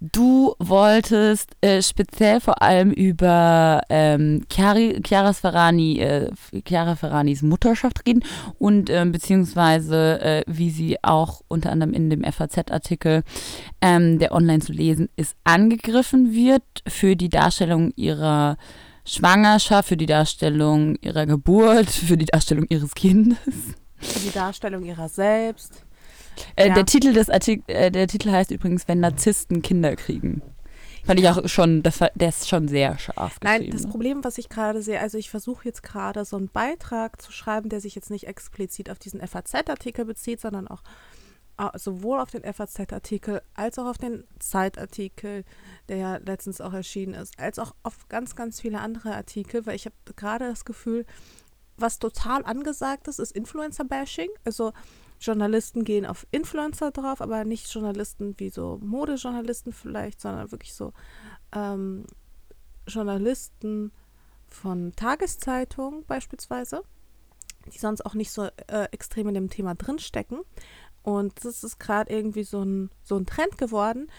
[0.02, 6.30] Du wolltest äh, speziell vor allem über ähm, Chiari, Chiaras Ferrani, äh,
[6.66, 8.24] Chiara Ferranis Mutterschaft reden
[8.58, 13.24] und ähm, beziehungsweise äh, wie sie auch unter anderem in dem FAZ-Artikel,
[13.82, 18.56] ähm, der online zu lesen ist, angegriffen wird für die Darstellung ihrer
[19.04, 23.36] Schwangerschaft, für die Darstellung ihrer Geburt, für die Darstellung ihres Kindes.
[23.98, 25.84] Für die Darstellung ihrer selbst.
[26.57, 26.74] Äh, Ja.
[26.74, 30.42] Der Titel des Artik äh, der Titel heißt übrigens, wenn Narzissten Kinder kriegen.
[31.05, 33.88] Fand ich auch schon, das war, der ist schon sehr scharf Nein, das ne?
[33.88, 37.70] Problem, was ich gerade sehe, also ich versuche jetzt gerade so einen Beitrag zu schreiben,
[37.70, 40.83] der sich jetzt nicht explizit auf diesen FAZ-Artikel bezieht, sondern auch
[41.59, 45.44] äh, sowohl auf den FAZ-Artikel als auch auf den Zeitartikel,
[45.88, 49.76] der ja letztens auch erschienen ist, als auch auf ganz, ganz viele andere Artikel, weil
[49.76, 51.07] ich habe gerade das Gefühl,
[51.76, 54.29] was total angesagt ist, ist Influencer-Bashing.
[54.44, 54.72] Also
[55.20, 60.92] Journalisten gehen auf Influencer drauf, aber nicht Journalisten wie so Modejournalisten vielleicht, sondern wirklich so
[61.54, 62.04] ähm,
[62.87, 63.92] Journalisten
[64.48, 66.83] von Tageszeitungen beispielsweise,
[67.72, 70.40] die sonst auch nicht so äh, extrem in dem Thema drinstecken.
[71.02, 74.11] Und das ist gerade irgendwie so ein, so ein Trend geworden.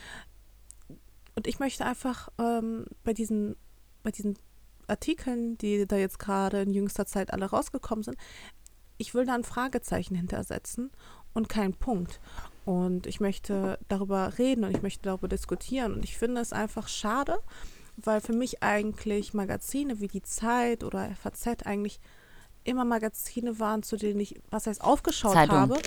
[1.35, 3.55] Und ich möchte einfach ähm, bei diesen,
[4.03, 4.37] bei diesen
[4.87, 8.17] Artikeln, die da jetzt gerade in jüngster Zeit alle rausgekommen sind,
[9.01, 10.91] ich will da ein Fragezeichen hintersetzen
[11.33, 12.19] und keinen Punkt.
[12.65, 15.93] Und ich möchte darüber reden und ich möchte darüber diskutieren.
[15.93, 17.39] Und ich finde es einfach schade,
[17.97, 21.99] weil für mich eigentlich Magazine wie die Zeit oder FAZ eigentlich
[22.63, 25.57] immer Magazine waren, zu denen ich, was heißt, aufgeschaut Zeitung.
[25.57, 25.79] habe.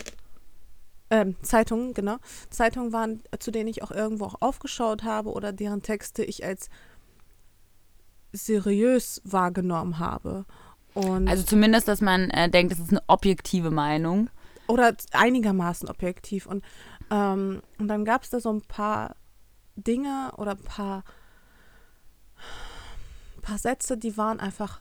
[1.10, 2.16] Ähm, Zeitungen, genau.
[2.50, 6.68] Zeitungen waren, zu denen ich auch irgendwo auch aufgeschaut habe oder deren Texte ich als
[8.32, 10.44] seriös wahrgenommen habe.
[10.94, 14.30] Und Also zumindest, dass man äh, denkt, das ist eine objektive Meinung.
[14.68, 16.46] oder einigermaßen objektiv.
[16.46, 16.64] Und,
[17.10, 19.16] ähm, und dann gab es da so ein paar
[19.76, 21.04] Dinge oder ein paar,
[23.42, 24.80] paar Sätze, die waren einfach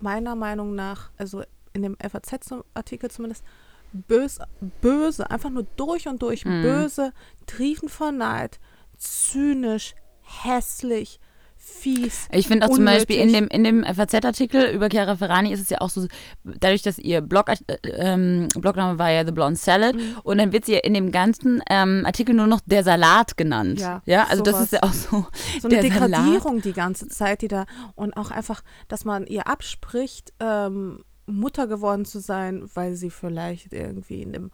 [0.00, 3.44] meiner Meinung nach, also in dem FAZ-Artikel zumindest,
[3.92, 4.46] böse,
[4.80, 6.62] böse, einfach nur durch und durch Mhm.
[6.62, 7.12] böse,
[7.46, 8.60] triefend vor Neid,
[8.96, 11.20] zynisch, hässlich,
[11.64, 12.28] fies.
[12.32, 13.08] Ich finde auch zum Unnötig.
[13.08, 16.06] Beispiel in dem, in dem FAZ-Artikel über Chiara Ferrani ist es ja auch so,
[16.44, 20.16] dadurch, dass ihr Blog, äh, ähm, Blogname war ja The Blonde Salad Mhm.
[20.22, 23.80] und dann wird sie ja in dem ganzen ähm, Artikel nur noch der Salat genannt.
[23.80, 24.64] Ja, ja also das sowas.
[24.64, 25.26] ist ja auch so.
[25.60, 26.10] so eine der Salat.
[26.10, 31.66] Degradierung die ganze Zeit, die da und auch einfach, dass man ihr abspricht, ähm, Mutter
[31.66, 34.50] geworden zu sein, weil sie vielleicht irgendwie in dem,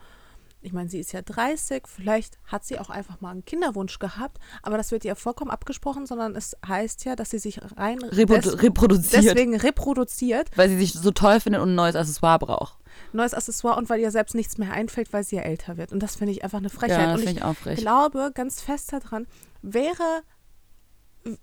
[0.62, 4.38] ich meine, sie ist ja 30, vielleicht hat sie auch einfach mal einen Kinderwunsch gehabt,
[4.62, 8.50] aber das wird ihr vollkommen abgesprochen, sondern es heißt ja, dass sie sich rein Reprodu
[8.50, 12.78] reproduziert, deswegen reproduziert, weil sie sich so toll findet und ein neues Accessoire braucht.
[13.12, 15.92] neues Accessoire und weil ihr selbst nichts mehr einfällt, weil sie ja älter wird.
[15.92, 17.06] Und das finde ich einfach eine Ja, Frechheit.
[17.06, 17.78] das und finde ich ich auch frech.
[17.78, 19.26] glaube ganz fest daran,
[19.62, 20.22] wäre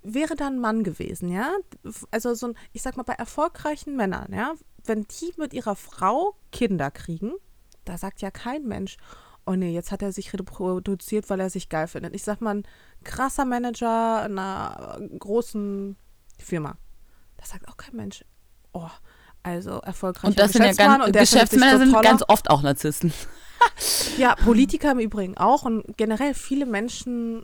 [0.01, 1.51] wäre da ein Mann gewesen, ja?
[2.09, 4.53] Also so ein, ich sag mal, bei erfolgreichen Männern, ja,
[4.85, 7.33] wenn die mit ihrer Frau Kinder kriegen,
[7.87, 8.97] da sagt ja kein Mensch,
[9.45, 12.13] oh nee, jetzt hat er sich reproduziert, weil er sich geil findet.
[12.13, 12.63] Ich sag mal, ein
[13.03, 15.95] krasser Manager einer großen
[16.37, 16.77] Firma.
[17.37, 18.25] Da sagt auch kein Mensch,
[18.73, 18.89] oh,
[19.43, 23.13] also erfolgreicher Und das sind ja ganz, Geschäftsmänner sind ganz oft auch Narzissten.
[24.17, 27.43] Ja, Politiker im Übrigen auch und generell viele Menschen,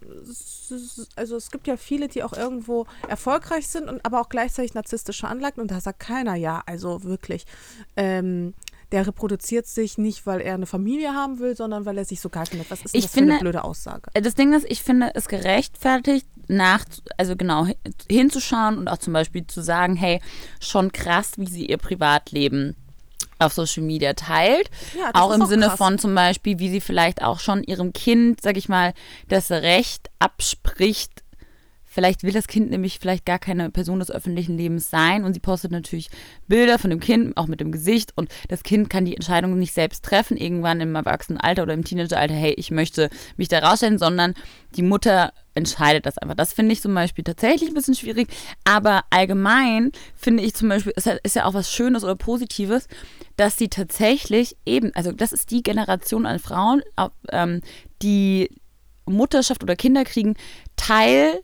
[1.16, 5.28] also es gibt ja viele, die auch irgendwo erfolgreich sind und aber auch gleichzeitig narzisstische
[5.28, 7.46] Anlagen und da sagt keiner, ja, also wirklich,
[7.98, 8.54] ähm,
[8.94, 12.30] der reproduziert sich nicht, weil er eine Familie haben will, sondern weil er sich so
[12.30, 12.72] geil findet.
[12.72, 14.10] Was ist Ich das finde- für eine blöde Aussage?
[14.14, 16.86] Das Ding ist, ich finde es gerechtfertigt, nach,
[17.18, 17.76] also genau hin-
[18.10, 20.22] hinzuschauen und auch zum Beispiel zu sagen, hey,
[20.62, 22.76] schon krass, wie sie ihr Privatleben
[23.40, 24.70] auf Social Media teilt.
[24.98, 25.78] Ja, das auch im auch Sinne krass.
[25.78, 28.94] von zum Beispiel, wie sie vielleicht auch schon ihrem Kind, sag ich mal,
[29.28, 31.23] das Recht abspricht.
[31.94, 35.40] Vielleicht will das Kind nämlich vielleicht gar keine Person des öffentlichen Lebens sein und sie
[35.40, 36.10] postet natürlich
[36.48, 39.76] Bilder von dem Kind, auch mit dem Gesicht und das Kind kann die Entscheidung nicht
[39.76, 44.34] selbst treffen, irgendwann im Erwachsenenalter oder im Teenageralter, hey, ich möchte mich da rausstellen, sondern
[44.76, 46.34] die Mutter entscheidet das einfach.
[46.34, 48.28] Das finde ich zum Beispiel tatsächlich ein bisschen schwierig,
[48.64, 52.88] aber allgemein finde ich zum Beispiel, es ist ja auch was Schönes oder Positives,
[53.38, 56.82] dass sie tatsächlich eben, also das ist die Generation an Frauen,
[57.30, 57.62] ähm,
[58.02, 58.50] die
[59.06, 60.34] Mutterschaft oder Kinder kriegen,
[60.76, 61.44] Teil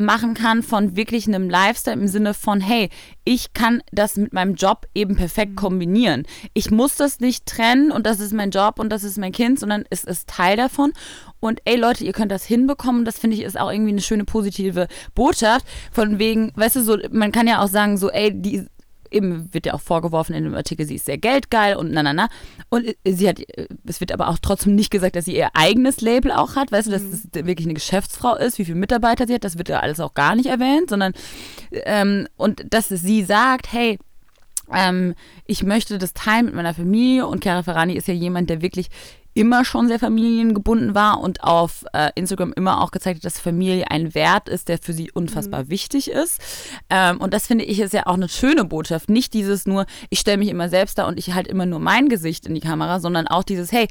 [0.00, 2.88] machen kann von wirklich einem Lifestyle im Sinne von, hey,
[3.24, 6.26] ich kann das mit meinem Job eben perfekt kombinieren.
[6.54, 9.60] Ich muss das nicht trennen und das ist mein Job und das ist mein Kind,
[9.60, 10.92] sondern es ist Teil davon.
[11.38, 13.04] Und ey Leute, ihr könnt das hinbekommen.
[13.04, 15.66] Das finde ich ist auch irgendwie eine schöne positive Botschaft.
[15.92, 18.66] Von wegen, weißt du, so, man kann ja auch sagen, so, ey, die
[19.10, 22.12] eben wird ja auch vorgeworfen in dem Artikel, sie ist sehr geldgeil und na na
[22.12, 22.28] na.
[22.68, 25.50] Und äh, sie hat, äh, es wird aber auch trotzdem nicht gesagt, dass sie ihr
[25.54, 29.26] eigenes Label auch hat, weißt du, dass es wirklich eine Geschäftsfrau ist, wie viele Mitarbeiter
[29.26, 31.12] sie hat, das wird ja alles auch gar nicht erwähnt, sondern
[31.72, 33.98] ähm, und dass sie sagt, hey,
[34.72, 35.14] ähm,
[35.46, 38.88] ich möchte das teilen mit meiner Familie und Chiara Ferrani ist ja jemand, der wirklich
[39.34, 43.90] immer schon sehr familiengebunden war und auf äh, Instagram immer auch gezeigt hat, dass Familie
[43.90, 46.40] ein Wert ist, der für sie unfassbar wichtig ist.
[46.88, 49.08] Ähm, und das finde ich ist ja auch eine schöne Botschaft.
[49.08, 52.08] Nicht dieses nur, ich stelle mich immer selbst da und ich halte immer nur mein
[52.08, 53.88] Gesicht in die Kamera, sondern auch dieses, hey,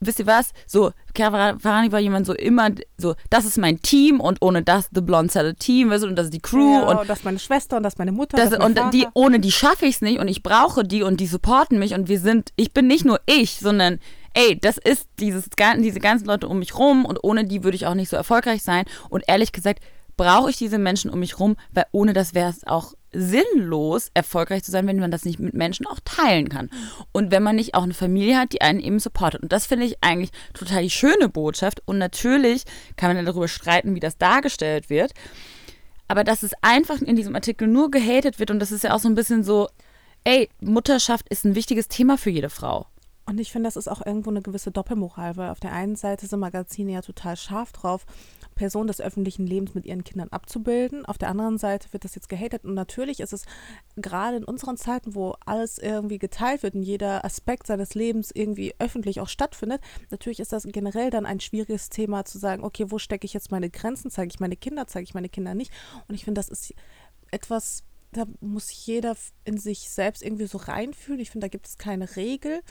[0.00, 0.52] wisst ihr was?
[0.66, 4.88] So, Chiara Ferrani war jemand so immer so, das ist mein Team und ohne das
[4.92, 7.24] The Blonde Saddle Team, weißt du, und das ist die Crew ja, und das ist
[7.24, 8.36] meine Schwester und das ist meine Mutter.
[8.36, 11.20] das, das und die, ohne die schaffe ich es nicht und ich brauche die und
[11.20, 13.98] die supporten mich und wir sind, ich bin nicht nur ich, sondern
[14.34, 17.86] ey, das ist dieses, diese ganzen Leute um mich rum und ohne die würde ich
[17.86, 18.84] auch nicht so erfolgreich sein.
[19.08, 19.80] Und ehrlich gesagt,
[20.16, 24.62] brauche ich diese Menschen um mich rum, weil ohne das wäre es auch sinnlos, erfolgreich
[24.64, 26.68] zu sein, wenn man das nicht mit Menschen auch teilen kann.
[27.12, 29.42] Und wenn man nicht auch eine Familie hat, die einen eben supportet.
[29.42, 31.80] Und das finde ich eigentlich total die schöne Botschaft.
[31.86, 32.64] Und natürlich
[32.96, 35.12] kann man dann darüber streiten, wie das dargestellt wird.
[36.06, 39.00] Aber dass es einfach in diesem Artikel nur gehatet wird und das ist ja auch
[39.00, 39.68] so ein bisschen so,
[40.24, 42.86] ey, Mutterschaft ist ein wichtiges Thema für jede Frau.
[43.28, 46.26] Und ich finde, das ist auch irgendwo eine gewisse Doppelmoral, weil auf der einen Seite
[46.26, 48.06] sind Magazine ja total scharf drauf,
[48.54, 51.04] Personen des öffentlichen Lebens mit ihren Kindern abzubilden.
[51.04, 52.64] Auf der anderen Seite wird das jetzt gehatet.
[52.64, 53.44] Und natürlich ist es
[53.96, 58.74] gerade in unseren Zeiten, wo alles irgendwie geteilt wird und jeder Aspekt seines Lebens irgendwie
[58.78, 62.98] öffentlich auch stattfindet, natürlich ist das generell dann ein schwieriges Thema zu sagen, okay, wo
[62.98, 64.10] stecke ich jetzt meine Grenzen?
[64.10, 65.70] Zeige ich meine Kinder, zeige ich meine Kinder nicht?
[66.08, 66.72] Und ich finde, das ist
[67.30, 71.20] etwas, da muss jeder in sich selbst irgendwie so reinfühlen.
[71.20, 72.62] Ich finde, da gibt es keine Regel.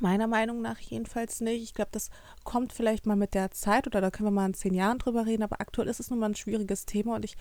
[0.00, 1.62] Meiner Meinung nach jedenfalls nicht.
[1.62, 2.10] Ich glaube, das
[2.42, 5.24] kommt vielleicht mal mit der Zeit oder da können wir mal in zehn Jahren drüber
[5.24, 7.36] reden, aber aktuell ist es nun mal ein schwieriges Thema und ich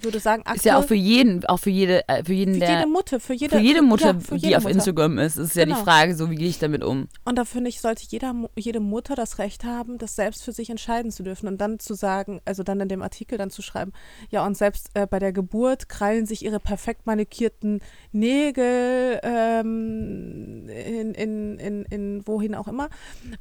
[0.00, 2.60] würde sagen, aktuell Ist ja auch für jeden, auch für jede, äh, für jeden, für
[2.60, 4.74] der, jede Mutter, für jede, für jede Mutter, ja, für die auf Mutter.
[4.74, 5.84] Instagram ist, ist ja die Genau.
[5.84, 7.08] Frage, so wie gehe ich damit um?
[7.24, 10.70] Und da finde ich, sollte jeder, jede Mutter das Recht haben, das selbst für sich
[10.70, 13.92] entscheiden zu dürfen und dann zu sagen, also dann in dem Artikel dann zu schreiben,
[14.30, 17.80] ja und selbst äh, bei der Geburt krallen sich ihre perfekt manikierten
[18.12, 22.88] Nägel ähm, in, in, in, in wohin auch immer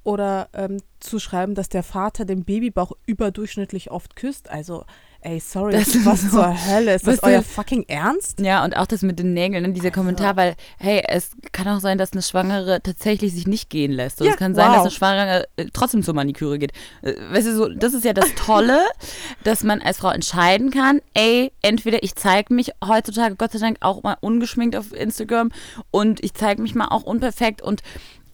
[0.03, 4.49] oder ähm, zu schreiben, dass der Vater den Babybauch überdurchschnittlich oft küsst.
[4.49, 4.85] Also,
[5.23, 6.95] ey, sorry, Das ist was so- zur Hölle?
[6.95, 8.39] Ist das Weißt du- euer fucking Ernst?
[8.39, 9.99] Ja, und auch das mit den Nägeln, ne, dieser Also.
[9.99, 14.21] Kommentar, weil, hey, es kann auch sein, dass eine Schwangere tatsächlich sich nicht gehen lässt.
[14.21, 14.73] Und Ja, es kann sein, wow.
[14.75, 16.71] dass eine Schwangere äh, trotzdem zur Maniküre geht.
[17.01, 18.79] Äh, Weißt du, so, das ist ja das Tolle,
[19.43, 23.77] dass man als Frau entscheiden kann, ey, entweder ich zeige mich heutzutage, Gott sei Dank,
[23.81, 25.51] auch mal ungeschminkt auf Instagram
[25.91, 27.81] und ich zeige mich mal auch unperfekt und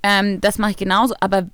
[0.04, 1.48] ähm, das mache ich genauso, aber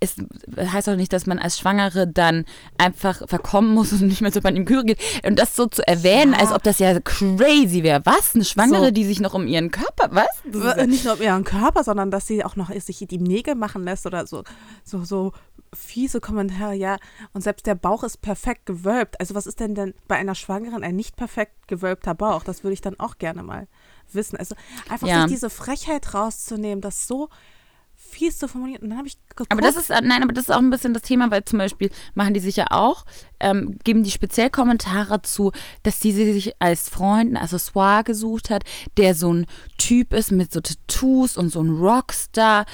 [0.00, 0.16] es
[0.56, 2.44] heißt auch nicht, dass man als Schwangere dann
[2.76, 4.98] einfach verkommen muss und nicht mehr zur Maniküre geht.
[5.24, 6.38] Und das so zu erwähnen, Ja.
[6.40, 8.02] als ob das ja crazy wäre.
[8.04, 8.34] Was?
[8.34, 8.90] Eine Schwangere, So.
[8.90, 10.26] die sich noch um ihren Körper, was?
[10.52, 13.84] Ja- Nicht nur um ihren Körper, sondern dass sie auch noch sich die Nägel machen
[13.84, 14.44] lässt oder so,
[14.84, 15.32] so, so
[15.74, 16.96] fiese Kommentare, ja.
[17.32, 19.18] Und selbst der Bauch ist perfekt gewölbt.
[19.20, 22.44] Also was ist denn denn bei einer Schwangeren ein nicht perfekt gewölbter Bauch?
[22.44, 23.66] Das würde ich dann auch gerne mal
[24.12, 24.36] wissen.
[24.36, 24.54] Also
[24.88, 25.22] einfach Ja.
[25.22, 27.28] sich diese Frechheit rauszunehmen, das so
[28.16, 28.82] fies zu formulieren.
[28.82, 29.52] Und dann habe ich geguckt.
[29.52, 31.90] Aber das ist, nein, aber das ist auch ein bisschen das Thema, weil zum Beispiel
[32.14, 33.04] machen die sich ja auch,
[33.40, 35.52] ähm, geben die speziell Kommentare zu,
[35.82, 38.64] dass die sich als Freund ein Accessoire gesucht hat,
[38.96, 39.46] der so ein
[39.78, 42.64] Typ ist mit so Tattoos und so ein Rockstar.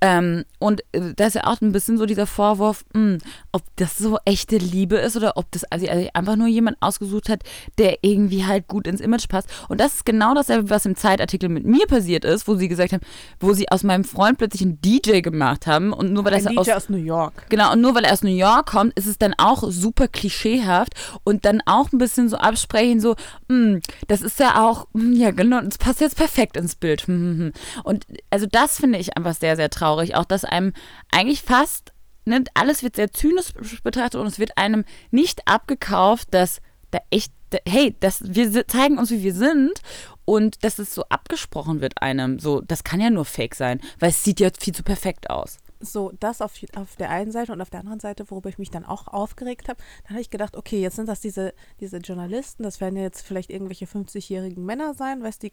[0.00, 3.18] Ähm, und äh, da ist ja auch ein bisschen so dieser Vorwurf, mh, hm,
[3.50, 7.28] ob das so echte Liebe ist oder ob das also, also einfach nur jemand ausgesucht
[7.28, 7.42] hat,
[7.78, 9.48] der irgendwie halt gut ins Image passt.
[9.68, 12.92] Und das ist genau dasselbe, was im Zeitartikel mit mir passiert ist, wo sie gesagt
[12.92, 13.02] haben,
[13.40, 16.52] wo sie aus meinem Freund plötzlich einen DJ gemacht haben und nur weil Ein das
[16.52, 17.46] DJ aus, aus New York.
[17.48, 20.94] Genau, und nur weil er aus New York kommt, ist es dann auch super klischeehaft
[21.24, 23.16] und dann auch ein bisschen so absprechen, so,
[23.48, 27.06] mh, das ist ja auch, mh, ja genau, das passt jetzt perfekt ins Bild.
[27.06, 27.52] Hm, hm, hm.
[27.84, 30.16] Und also das finde ich einfach sehr, sehr traurig.
[30.16, 30.72] Auch, dass einem
[31.10, 31.92] eigentlich fast,
[32.24, 36.60] ne, alles wird sehr zynisch betrachtet und es wird einem nicht abgekauft, dass
[36.90, 37.32] da echt,
[37.66, 39.80] hey, das, wir zeigen uns, wie wir sind
[40.24, 42.38] und dass es so abgesprochen wird einem.
[42.38, 45.58] So, das kann ja nur fake sein, weil es sieht ja viel zu perfekt aus
[45.80, 48.70] so das auf, auf der einen Seite und auf der anderen Seite, worüber ich mich
[48.70, 52.62] dann auch aufgeregt habe, dann habe ich gedacht, okay, jetzt sind das diese, diese Journalisten,
[52.62, 55.52] das werden jetzt vielleicht irgendwelche 50-jährigen Männer sein, weißt die,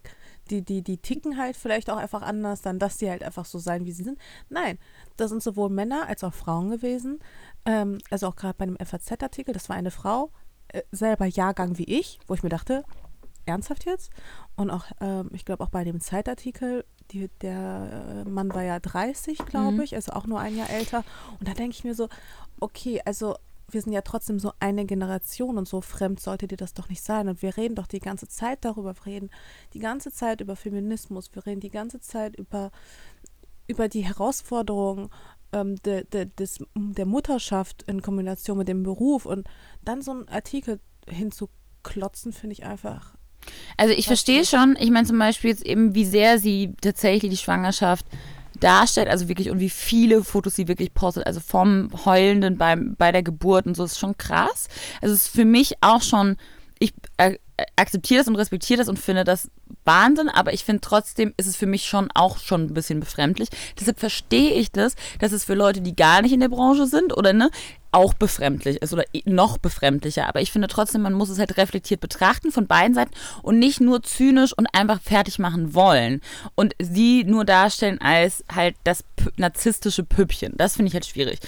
[0.49, 3.59] die, die, die ticken halt vielleicht auch einfach anders, dann dass die halt einfach so
[3.59, 4.19] sein, wie sie sind.
[4.49, 4.77] Nein,
[5.15, 7.19] das sind sowohl Männer als auch Frauen gewesen.
[7.65, 10.31] Ähm, also auch gerade bei einem FAZ-Artikel, das war eine Frau,
[10.69, 12.83] äh, selber Jahrgang wie ich, wo ich mir dachte,
[13.47, 14.11] ernsthaft jetzt?
[14.55, 18.79] Und auch, ähm, ich glaube auch bei dem Zeitartikel die, der äh, Mann war ja
[18.79, 19.81] 30, glaube mhm.
[19.81, 21.03] ich, also auch nur ein Jahr älter.
[21.39, 22.09] Und da denke ich mir so,
[22.59, 23.35] okay, also
[23.69, 27.01] wir sind ja trotzdem so eine Generation und so fremd sollte dir das doch nicht
[27.01, 27.27] sein.
[27.27, 29.29] Und wir reden doch die ganze Zeit darüber, wir reden
[29.73, 32.71] die ganze Zeit über Feminismus, wir reden die ganze Zeit über,
[33.67, 35.09] über die Herausforderungen
[35.51, 39.25] ähm, de, de, des, der Mutterschaft in Kombination mit dem Beruf.
[39.25, 39.47] Und
[39.83, 43.16] dann so einen Artikel hinzuklotzen, finde ich einfach
[43.77, 47.37] also ich verstehe schon, ich meine zum Beispiel jetzt eben, wie sehr sie tatsächlich die
[47.37, 48.05] Schwangerschaft
[48.59, 53.11] darstellt, also wirklich und wie viele Fotos sie wirklich postet, also vom Heulenden beim, bei
[53.11, 54.67] der Geburt und so, ist schon krass.
[55.01, 56.37] Also es ist für mich auch schon,
[56.79, 57.37] ich äh,
[57.75, 59.49] akzeptiere das und respektiere das und finde das
[59.83, 63.49] Wahnsinn, aber ich finde trotzdem ist es für mich schon auch schon ein bisschen befremdlich.
[63.79, 67.15] Deshalb verstehe ich das, dass es für Leute, die gar nicht in der Branche sind
[67.15, 67.49] oder ne,
[67.91, 70.27] auch befremdlich ist oder noch befremdlicher.
[70.27, 73.81] Aber ich finde trotzdem, man muss es halt reflektiert betrachten von beiden Seiten und nicht
[73.81, 76.21] nur zynisch und einfach fertig machen wollen
[76.55, 79.03] und sie nur darstellen als halt das
[79.37, 80.53] narzisstische Püppchen.
[80.57, 81.39] Das finde ich halt schwierig.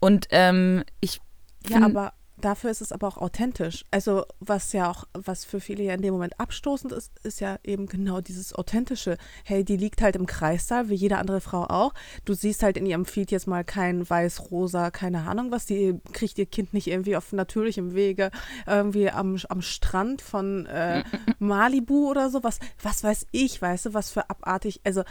[0.00, 1.20] Und ähm, ich.
[1.68, 2.12] Ja, aber
[2.44, 3.84] dafür ist es aber auch authentisch.
[3.90, 7.58] Also was ja auch, was für viele ja in dem Moment abstoßend ist, ist ja
[7.64, 9.16] eben genau dieses authentische.
[9.44, 11.94] Hey, die liegt halt im Kreissaal, wie jede andere Frau auch.
[12.24, 15.66] Du siehst halt in ihrem Feed jetzt mal kein weiß-rosa, keine Ahnung was.
[15.66, 18.30] Die kriegt ihr Kind nicht irgendwie auf natürlichem Wege
[18.66, 21.04] irgendwie am, am Strand von äh,
[21.38, 22.42] Malibu oder so.
[22.42, 25.02] Was, was weiß ich, weißt du, was für abartig, also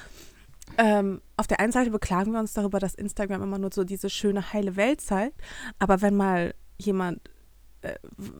[0.77, 4.09] ähm, auf der einen Seite beklagen wir uns darüber, dass Instagram immer nur so diese
[4.09, 5.39] schöne, heile Welt zeigt.
[5.79, 6.53] Aber wenn mal
[6.85, 7.21] jemand
[7.83, 7.95] äh,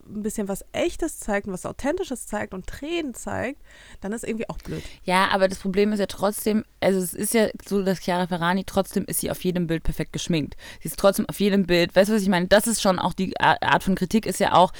[0.08, 3.60] ein bisschen was Echtes zeigt und was Authentisches zeigt und Tränen zeigt,
[4.00, 4.84] dann ist irgendwie auch blöd.
[5.04, 8.66] Ja, aber das Problem ist ja trotzdem, also es ist ja so, dass Chiara Ferrani
[8.66, 10.58] trotzdem ist sie auf jedem Bild perfekt geschminkt.
[10.82, 12.48] Sie ist trotzdem auf jedem Bild, weißt du, was ich meine?
[12.48, 14.74] Das ist schon auch die Art von Kritik, ist ja auch,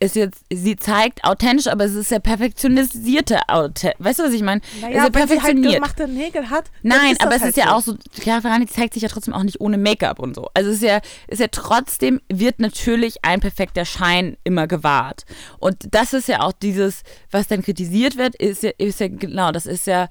[0.00, 3.94] ist jetzt, sie zeigt authentisch, aber es ist ja perfektionisierte Authent.
[3.98, 4.60] Weißt du, was ich meine?
[4.80, 6.70] Naja, ja wenn sie halt gemachte Nägel hat.
[6.82, 7.70] Nein, aber es halt ist ja so.
[7.70, 10.48] auch so, Chiara Ferrani zeigt sich ja trotzdem auch nicht ohne Make-up und so.
[10.54, 15.24] Also es ist ja, ist ja trotzdem, wird natürlich ein perfekter Schein immer gewahrt.
[15.58, 19.52] Und das ist ja auch dieses, was dann kritisiert wird, ist ja, ist ja genau,
[19.52, 20.08] das ist ja,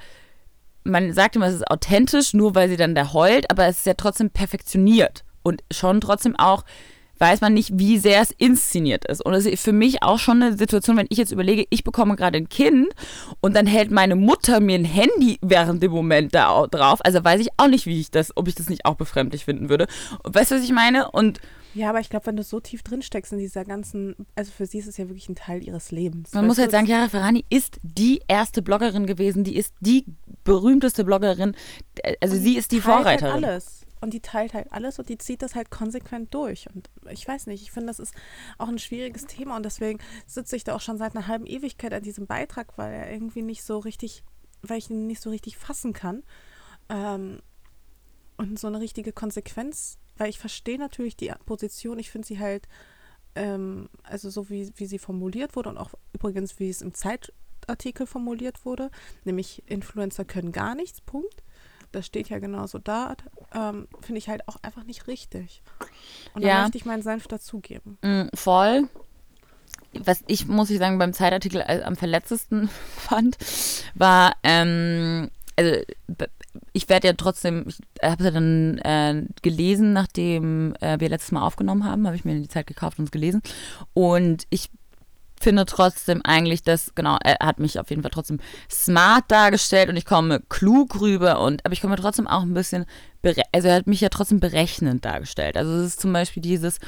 [0.83, 3.85] man sagt immer, es ist authentisch, nur weil sie dann da heult, aber es ist
[3.85, 5.23] ja trotzdem perfektioniert.
[5.43, 6.63] Und schon trotzdem auch
[7.17, 9.23] weiß man nicht, wie sehr es inszeniert ist.
[9.25, 12.15] Und es ist für mich auch schon eine Situation, wenn ich jetzt überlege, ich bekomme
[12.15, 12.89] gerade ein Kind
[13.41, 16.99] und dann hält meine Mutter mir ein Handy während dem Moment da drauf.
[17.03, 19.69] Also weiß ich auch nicht, wie ich das, ob ich das nicht auch befremdlich finden
[19.69, 19.87] würde.
[20.23, 21.11] Weißt du, was ich meine?
[21.11, 21.39] Und
[21.73, 24.65] ja, aber ich glaube, wenn du so tief drin steckst in dieser ganzen, also für
[24.65, 26.33] sie ist es ja wirklich ein Teil ihres Lebens.
[26.33, 30.05] Man muss halt sagen, Chiara Ferrani ist die erste Bloggerin gewesen, die ist die
[30.45, 31.53] berühmteste Bloggerin,
[32.21, 33.33] also sie ist die halt Vorreiterin.
[33.33, 36.67] Halt alles und die teilt halt alles und die zieht das halt konsequent durch.
[36.73, 38.13] Und ich weiß nicht, ich finde, das ist
[38.57, 41.93] auch ein schwieriges Thema und deswegen sitze ich da auch schon seit einer halben Ewigkeit
[41.93, 44.23] an diesem Beitrag, weil er irgendwie nicht so richtig,
[44.61, 46.23] weil ich ihn nicht so richtig fassen kann.
[46.89, 47.39] Ähm,
[48.37, 52.67] und so eine richtige Konsequenz, weil ich verstehe natürlich die Position, ich finde sie halt,
[53.35, 58.05] ähm, also so wie, wie sie formuliert wurde und auch übrigens, wie es im Zeitartikel
[58.05, 58.91] formuliert wurde,
[59.23, 61.43] nämlich Influencer können gar nichts, Punkt
[61.95, 63.15] das steht ja genauso da,
[63.53, 65.61] ähm, finde ich halt auch einfach nicht richtig.
[66.33, 66.61] Und da ja.
[66.61, 67.97] möchte ich meinen Senf dazugeben.
[68.01, 68.89] Mm, voll.
[69.93, 73.37] Was ich, muss ich sagen, beim Zeitartikel am verletztesten fand,
[73.95, 75.71] war, ähm, also
[76.73, 81.31] ich werde ja trotzdem, ich habe es ja dann äh, gelesen, nachdem äh, wir letztes
[81.31, 83.41] Mal aufgenommen haben, habe ich mir die Zeit gekauft und es gelesen.
[83.93, 84.69] Und ich
[85.45, 89.95] finde trotzdem eigentlich, dass, genau, er hat mich auf jeden Fall trotzdem smart dargestellt und
[89.95, 92.85] ich komme klug rüber und, aber ich komme trotzdem auch ein bisschen,
[93.51, 95.55] also er hat mich ja trotzdem berechnend dargestellt.
[95.55, 96.79] Also es ist zum Beispiel dieses,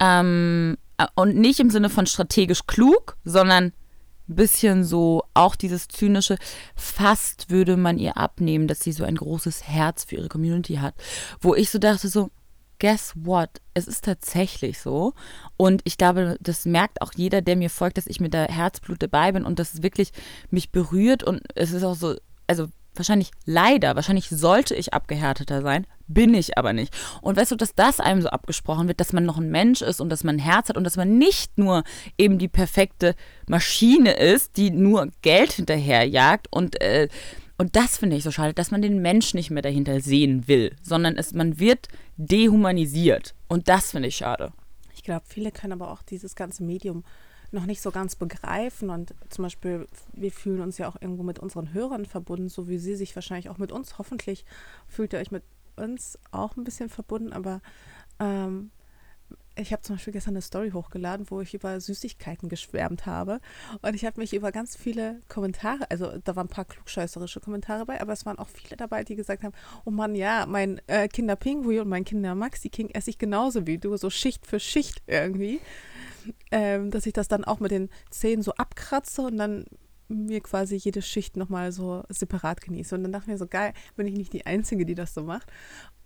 [0.00, 0.78] ähm,
[1.14, 6.38] und nicht im Sinne von strategisch klug, sondern ein bisschen so auch dieses zynische,
[6.74, 10.94] fast würde man ihr abnehmen, dass sie so ein großes Herz für ihre Community hat.
[11.38, 12.30] Wo ich so dachte, so,
[12.84, 13.48] guess what?
[13.72, 15.14] Es ist tatsächlich so.
[15.56, 19.02] Und ich glaube, das merkt auch jeder, der mir folgt, dass ich mit der Herzblut
[19.02, 20.10] dabei bin und das wirklich
[20.50, 21.22] mich berührt.
[21.22, 22.14] Und es ist auch so,
[22.46, 26.94] also wahrscheinlich leider, wahrscheinlich sollte ich abgehärteter sein, bin ich aber nicht.
[27.22, 30.02] Und weißt du, dass das einem so abgesprochen wird, dass man noch ein Mensch ist
[30.02, 31.84] und dass man ein Herz hat und dass man nicht nur
[32.18, 33.14] eben die perfekte
[33.48, 37.08] Maschine ist, die nur Geld hinterherjagt und äh,
[37.56, 40.74] und das finde ich so schade, dass man den Mensch nicht mehr dahinter sehen will,
[40.82, 43.34] sondern es, man wird dehumanisiert.
[43.48, 44.52] Und das finde ich schade.
[44.94, 47.04] Ich glaube, viele können aber auch dieses ganze Medium
[47.52, 48.90] noch nicht so ganz begreifen.
[48.90, 52.78] Und zum Beispiel, wir fühlen uns ja auch irgendwo mit unseren Hörern verbunden, so wie
[52.78, 53.98] sie sich wahrscheinlich auch mit uns.
[53.98, 54.44] Hoffentlich
[54.88, 55.44] fühlt ihr euch mit
[55.76, 57.60] uns auch ein bisschen verbunden, aber
[58.18, 58.70] ähm,
[59.56, 63.40] ich habe zum Beispiel gestern eine Story hochgeladen, wo ich über Süßigkeiten geschwärmt habe.
[63.82, 67.86] Und ich habe mich über ganz viele Kommentare, also da waren ein paar klugscheißerische Kommentare
[67.86, 71.08] bei, aber es waren auch viele dabei, die gesagt haben, oh Mann, ja, mein äh,
[71.08, 74.58] Kinder Pinguin und mein Kinder Maxi King esse ich genauso wie du, so Schicht für
[74.58, 75.60] Schicht irgendwie.
[76.50, 79.66] Ähm, dass ich das dann auch mit den Zähnen so abkratze und dann
[80.08, 82.94] mir quasi jede Schicht nochmal so separat genieße.
[82.94, 85.22] Und dann dachte ich mir so, geil, bin ich nicht die Einzige, die das so
[85.22, 85.50] macht.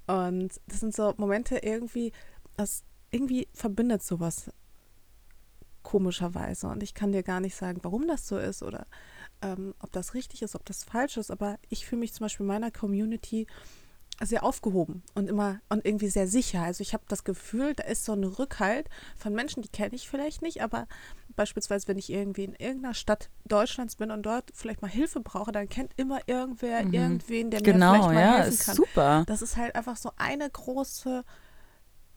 [0.06, 2.12] Und das sind so Momente irgendwie,
[2.56, 4.50] das irgendwie verbindet sowas
[5.82, 6.68] komischerweise.
[6.68, 8.86] Und ich kann dir gar nicht sagen, warum das so ist oder
[9.40, 11.30] ähm, ob das richtig ist, ob das falsch ist.
[11.30, 13.46] Aber ich fühle mich zum Beispiel in meiner Community
[14.20, 16.62] sehr aufgehoben und immer und irgendwie sehr sicher.
[16.62, 20.08] Also ich habe das Gefühl, da ist so ein Rückhalt von Menschen, die kenne ich
[20.08, 20.88] vielleicht nicht, aber
[21.36, 25.52] beispielsweise, wenn ich irgendwie in irgendeiner Stadt Deutschlands bin und dort vielleicht mal Hilfe brauche,
[25.52, 26.94] dann kennt immer irgendwer mhm.
[26.94, 28.76] irgendwen, der genau, mir vielleicht mal ja, helfen kann.
[28.76, 29.24] Super.
[29.26, 31.24] Das ist halt einfach so eine große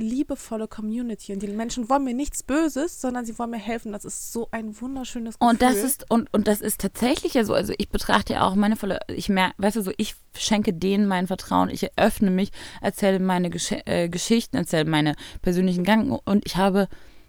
[0.02, 3.92] liebevolle Community und die Menschen wollen mir nichts Böses, sondern sie wollen mir helfen.
[3.92, 5.50] Das ist so ein wunderschönes Gefühl.
[5.50, 7.54] Und das ist und, und das ist tatsächlich ja so.
[7.54, 11.08] Also ich betrachte ja auch meine volle, ich merke, weißt du so, ich schenke denen
[11.08, 16.46] mein Vertrauen, ich eröffne mich, erzähle meine Gesch äh, Geschichten, erzähle meine persönlichen Gedanken und
[16.46, 16.88] ich habe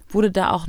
[0.09, 0.67] wurde da auch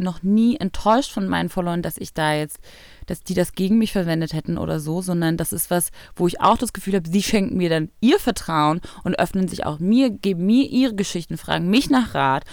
[0.00, 2.58] noch nie enttäuscht von meinen Followern, dass ich da jetzt,
[3.06, 6.40] dass die das gegen mich verwendet hätten oder so, sondern das ist was, wo ich
[6.40, 10.10] auch das Gefühl habe, sie schenken mir dann ihr Vertrauen und öffnen sich auch mir,
[10.10, 12.44] geben mir ihre Geschichten, fragen mich nach Rat.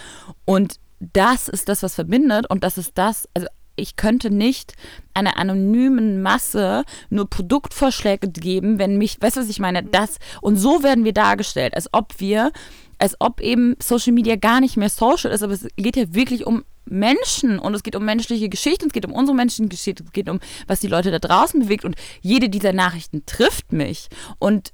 [0.44, 4.74] Und das ist das, was verbindet und das ist das, also ich könnte nicht
[5.14, 9.82] einer anonymen Masse nur Produktvorschläge geben, wenn mich, weißt du, was ich meine?
[9.84, 12.52] Das, und so werden wir dargestellt, als ob wir,
[12.98, 16.46] als ob eben Social Media gar nicht mehr social ist, aber es geht ja wirklich
[16.46, 20.12] um Menschen und es geht um menschliche Geschichte, es geht um unsere menschliche Geschichte, es
[20.12, 24.08] geht um, was die Leute da draußen bewegt und jede dieser Nachrichten trifft mich.
[24.38, 24.72] Und,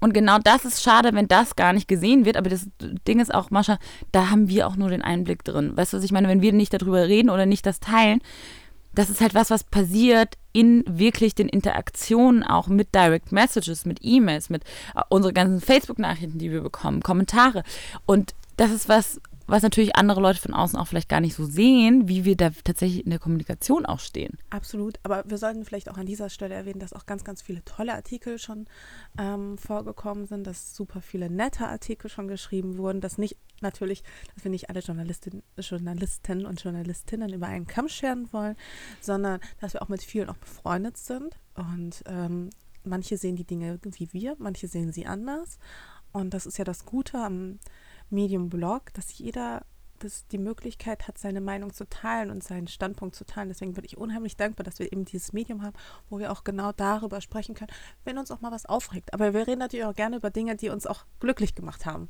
[0.00, 2.66] und genau das ist schade, wenn das gar nicht gesehen wird, aber das
[3.06, 3.78] Ding ist auch, Mascha,
[4.12, 5.76] da haben wir auch nur den Einblick drin.
[5.76, 6.28] Weißt du, was ich meine?
[6.28, 8.20] Wenn wir nicht darüber reden oder nicht das teilen,
[8.96, 13.98] das ist halt was, was passiert in wirklich den Interaktionen auch mit Direct Messages, mit
[14.00, 17.62] E-Mails, mit äh, unsere ganzen Facebook-Nachrichten, die wir bekommen, Kommentare.
[18.06, 21.44] Und das ist was, was natürlich andere Leute von außen auch vielleicht gar nicht so
[21.44, 24.38] sehen, wie wir da tatsächlich in der Kommunikation auch stehen.
[24.50, 27.64] Absolut, aber wir sollten vielleicht auch an dieser Stelle erwähnen, dass auch ganz, ganz viele
[27.64, 28.66] tolle Artikel schon
[29.18, 34.02] ähm, vorgekommen sind, dass super viele nette Artikel schon geschrieben wurden, dass nicht natürlich,
[34.34, 38.56] dass wir nicht alle Journalistin, Journalisten und Journalistinnen über einen Kamm scheren wollen,
[39.00, 42.50] sondern dass wir auch mit vielen auch befreundet sind und ähm,
[42.84, 45.58] manche sehen die Dinge wie wir, manche sehen sie anders
[46.12, 47.58] und das ist ja das Gute am
[48.10, 49.62] Medium-Blog, dass jeder
[49.98, 53.48] das die Möglichkeit hat, seine Meinung zu teilen und seinen Standpunkt zu teilen.
[53.48, 55.74] Deswegen bin ich unheimlich dankbar, dass wir eben dieses Medium haben,
[56.10, 57.72] wo wir auch genau darüber sprechen können,
[58.04, 59.14] wenn uns auch mal was aufregt.
[59.14, 62.08] Aber wir reden natürlich auch gerne über Dinge, die uns auch glücklich gemacht haben.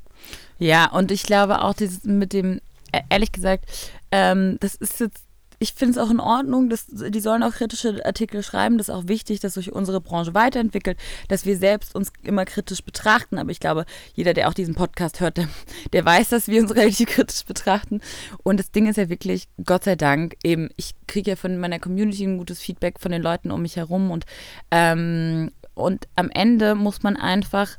[0.57, 2.59] Ja, und ich glaube auch dieses mit dem,
[2.93, 3.65] e-, ehrlich gesagt,
[4.11, 5.26] ähm, das ist jetzt
[5.59, 8.77] ich finde es auch in Ordnung, dass die sollen auch kritische Artikel schreiben.
[8.77, 10.97] Das ist auch wichtig, dass sich unsere Branche weiterentwickelt,
[11.29, 13.39] dass wir selbst uns immer kritisch betrachten.
[13.39, 15.47] Aber ich glaube, jeder, der auch diesen Podcast hört, der,
[15.93, 18.01] der weiß, dass wir uns relativ kritisch betrachten.
[18.43, 21.79] Und das Ding ist ja wirklich, Gott sei Dank, eben, ich kriege ja von meiner
[21.79, 24.11] Community ein gutes Feedback von den Leuten um mich herum.
[24.11, 24.25] Und,
[24.69, 27.77] ähm, und am Ende muss man einfach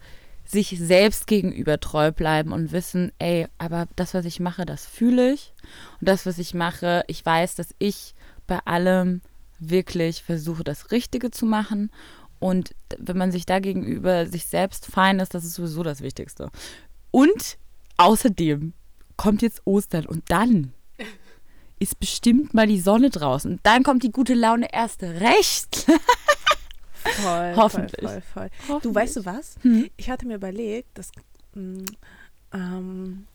[0.48, 5.32] sich selbst gegenüber treu bleiben und wissen, ey, aber das, was ich mache, das fühle
[5.32, 5.52] ich.
[6.00, 8.14] Und das, was ich mache, ich weiß, dass ich
[8.46, 9.20] bei allem
[9.58, 11.90] wirklich versuche, das Richtige zu machen.
[12.38, 16.50] Und wenn man sich da gegenüber sich selbst fein ist, das ist sowieso das Wichtigste.
[17.10, 17.58] Und
[17.98, 18.72] außerdem
[19.18, 20.72] kommt jetzt Ostern und dann
[21.78, 23.52] ist bestimmt mal die Sonne draußen.
[23.52, 25.86] Und dann kommt die gute Laune erst recht.
[27.04, 28.00] Voll, Hoffentlich.
[28.00, 28.50] voll, voll, voll.
[28.66, 28.94] Du, Hoffentlich.
[28.94, 29.56] weißt du was?
[29.62, 29.90] Hm.
[29.96, 31.10] Ich hatte mir überlegt, dass,
[31.54, 31.84] mh,
[32.52, 33.26] ähm,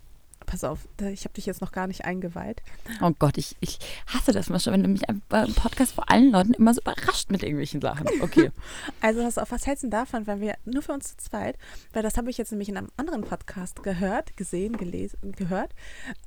[0.46, 2.62] pass auf, ich habe dich jetzt noch gar nicht eingeweiht.
[3.02, 6.10] Oh Gott, ich, ich hasse das mal schon, wenn du mich einfach im Podcast vor
[6.12, 8.08] allen Leuten immer so überrascht mit irgendwelchen Sachen.
[8.22, 8.52] Okay.
[9.02, 11.58] Also pass auf, was hältst du denn davon, wenn wir nur für uns zu zweit,
[11.94, 15.74] weil das habe ich jetzt nämlich in einem anderen Podcast gehört, gesehen, gelesen, gehört.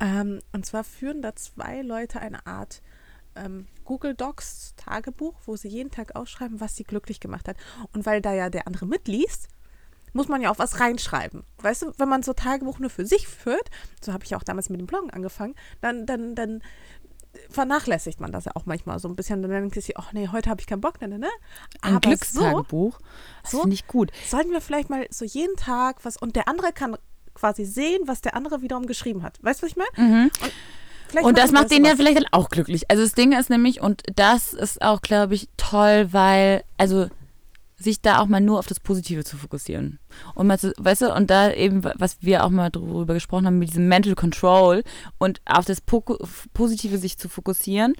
[0.00, 2.82] Ähm, und zwar führen da zwei Leute eine Art
[3.36, 7.56] ähm, Google Docs Tagebuch, wo sie jeden Tag aufschreiben, was sie glücklich gemacht hat.
[7.92, 9.48] Und weil da ja der andere mitliest,
[10.12, 11.44] muss man ja auch was reinschreiben.
[11.58, 13.70] Weißt du, wenn man so Tagebuch nur für sich führt,
[14.02, 16.62] so habe ich auch damals mit dem Bloggen angefangen, dann, dann, dann
[17.50, 19.42] vernachlässigt man das ja auch manchmal so ein bisschen.
[19.42, 21.28] Dann denkt sich, ach nee, heute habe ich keinen Bock, ne, ne, ne.
[21.82, 22.98] Ein Aber Glückstagebuch.
[23.42, 24.10] Das so- finde ich gut.
[24.26, 26.96] sollten wir vielleicht mal so jeden Tag was und der andere kann
[27.34, 29.38] quasi sehen, was der andere wiederum geschrieben hat.
[29.42, 30.08] Weißt du, was ich meine?
[30.10, 30.30] Mhm.
[31.08, 32.90] Vielleicht Und das macht den ja vielleicht dann auch glücklich.
[32.90, 37.08] Also das Ding ist nämlich, und das ist auch, glaube ich, toll, weil, also
[37.78, 39.98] sich da auch mal nur auf das Positive zu fokussieren.
[40.34, 43.58] Und mal zu, weißt du, und da eben, was wir auch mal drüber gesprochen haben,
[43.58, 44.82] mit diesem Mental Control
[45.18, 46.18] und auf das Poko-
[46.54, 47.94] Positive sich zu fokussieren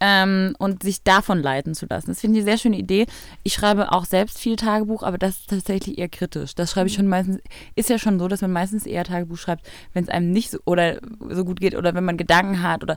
[0.00, 2.08] ähm, und sich davon leiten zu lassen.
[2.08, 3.06] Das finde ich eine sehr schöne Idee.
[3.42, 6.54] Ich schreibe auch selbst viel Tagebuch, aber das ist tatsächlich eher kritisch.
[6.54, 7.38] Das schreibe ich schon meistens,
[7.74, 10.58] ist ja schon so, dass man meistens eher Tagebuch schreibt, wenn es einem nicht so
[10.64, 12.96] oder so gut geht oder wenn man Gedanken hat oder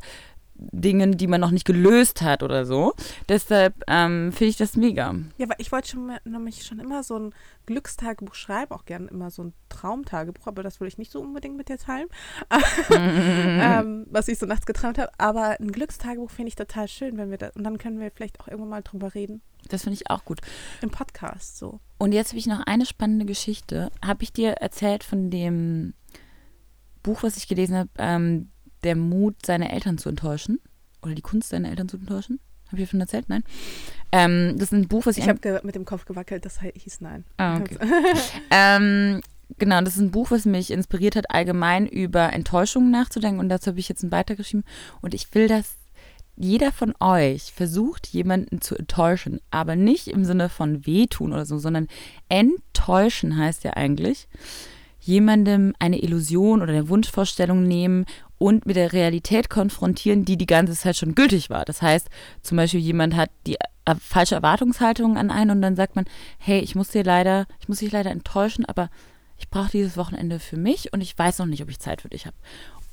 [0.71, 2.93] Dingen, die man noch nicht gelöst hat oder so.
[3.29, 5.15] Deshalb ähm, finde ich das mega.
[5.37, 7.33] Ja, weil ich wollte schon nämlich schon immer so ein
[7.65, 11.57] Glückstagebuch schreiben, auch gerne immer so ein Traumtagebuch, aber das will ich nicht so unbedingt
[11.57, 12.07] mit dir teilen,
[12.91, 15.11] ähm, was ich so nachts geträumt habe.
[15.17, 18.39] Aber ein Glückstagebuch finde ich total schön, wenn wir da, und dann können wir vielleicht
[18.39, 19.41] auch irgendwann mal drüber reden.
[19.69, 20.41] Das finde ich auch gut.
[20.81, 21.79] Im Podcast so.
[21.97, 23.91] Und jetzt habe ich noch eine spannende Geschichte.
[24.05, 25.93] Habe ich dir erzählt von dem
[27.01, 28.49] Buch, was ich gelesen habe, ähm,
[28.83, 30.59] Der Mut, seine Eltern zu enttäuschen?
[31.01, 32.39] Oder die Kunst, seine Eltern zu enttäuschen?
[32.67, 33.29] Habe ich davon erzählt?
[33.29, 33.43] Nein.
[34.11, 37.01] Ähm, das ist ein Buch, was ich, Ich habe mit dem Kopf gewackelt, das hieß
[37.01, 37.23] nein.
[37.37, 37.77] Ah, okay.
[38.49, 39.21] ähm,
[39.59, 43.39] genau, das ist ein Buch, was mich inspiriert hat, allgemein über Enttäuschungen nachzudenken.
[43.39, 44.65] Und dazu habe ich jetzt ein weitergeschrieben.
[45.01, 45.75] Und ich will, dass
[46.35, 49.39] jeder von euch versucht, jemanden zu enttäuschen.
[49.51, 51.87] Aber nicht im Sinne von wehtun oder so, sondern
[52.29, 54.27] enttäuschen heißt ja eigentlich,
[54.99, 58.05] jemandem eine Illusion oder eine Wunschvorstellung nehmen
[58.43, 61.63] und mit der Realität konfrontieren, die die ganze Zeit schon gültig war.
[61.63, 62.09] Das heißt,
[62.41, 66.03] zum Beispiel jemand hat die äh, falsche Erwartungshaltung an einen und dann sagt man,
[66.39, 68.89] hey, ich muss dir leider, ich muss dich leider enttäuschen, aber
[69.37, 72.09] ich brauche dieses Wochenende für mich und ich weiß noch nicht, ob ich Zeit für
[72.09, 72.35] dich habe.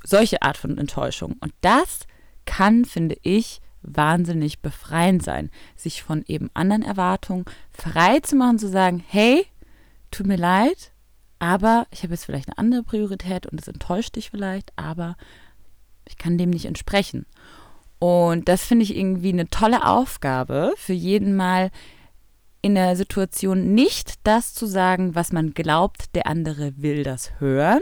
[0.04, 1.34] Solche Art von Enttäuschung.
[1.40, 2.06] Und das
[2.44, 8.68] kann, finde ich, wahnsinnig befreiend sein, sich von eben anderen Erwartungen frei zu machen, zu
[8.68, 9.46] sagen, hey,
[10.12, 10.89] tut mir leid,
[11.40, 15.16] aber ich habe jetzt vielleicht eine andere Priorität und es enttäuscht dich vielleicht, aber
[16.06, 17.26] ich kann dem nicht entsprechen.
[17.98, 21.70] Und das finde ich irgendwie eine tolle Aufgabe für jeden Mal
[22.62, 27.80] in der Situation nicht das zu sagen, was man glaubt, der andere will das hören,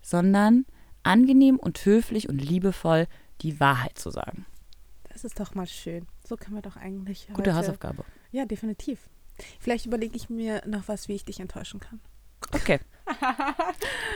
[0.00, 0.64] sondern
[1.02, 3.06] angenehm und höflich und liebevoll
[3.42, 4.46] die Wahrheit zu sagen.
[5.12, 6.06] Das ist doch mal schön.
[6.26, 7.26] So können wir doch eigentlich.
[7.28, 8.04] Gute heute, Hausaufgabe.
[8.32, 9.10] Ja, definitiv.
[9.60, 12.00] Vielleicht überlege ich mir noch was, wie ich dich enttäuschen kann.
[12.52, 12.78] Okay.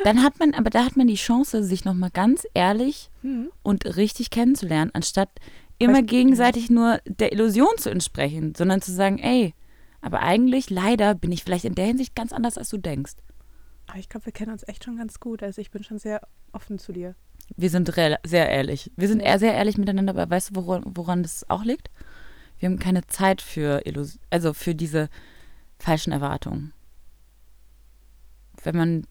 [0.05, 3.51] Dann hat man, aber da hat man die Chance, sich nochmal ganz ehrlich Hm.
[3.63, 5.29] und richtig kennenzulernen, anstatt
[5.79, 9.55] immer gegenseitig nur der Illusion zu entsprechen, sondern zu sagen, ey,
[10.01, 13.15] aber eigentlich leider bin ich vielleicht in der Hinsicht ganz anders, als du denkst.
[13.87, 15.43] Aber ich glaube, wir kennen uns echt schon ganz gut.
[15.43, 16.21] Also ich bin schon sehr
[16.53, 17.15] offen zu dir.
[17.57, 18.21] Wir sind sehr
[18.51, 18.93] ehrlich.
[18.97, 21.91] Wir sind eher sehr ehrlich miteinander, aber weißt du, woran, woran das auch liegt?
[22.59, 25.09] Wir haben keine Zeit für Illus also für diese
[25.79, 26.73] falschen Erwartungen.
[28.63, 29.07] Wenn man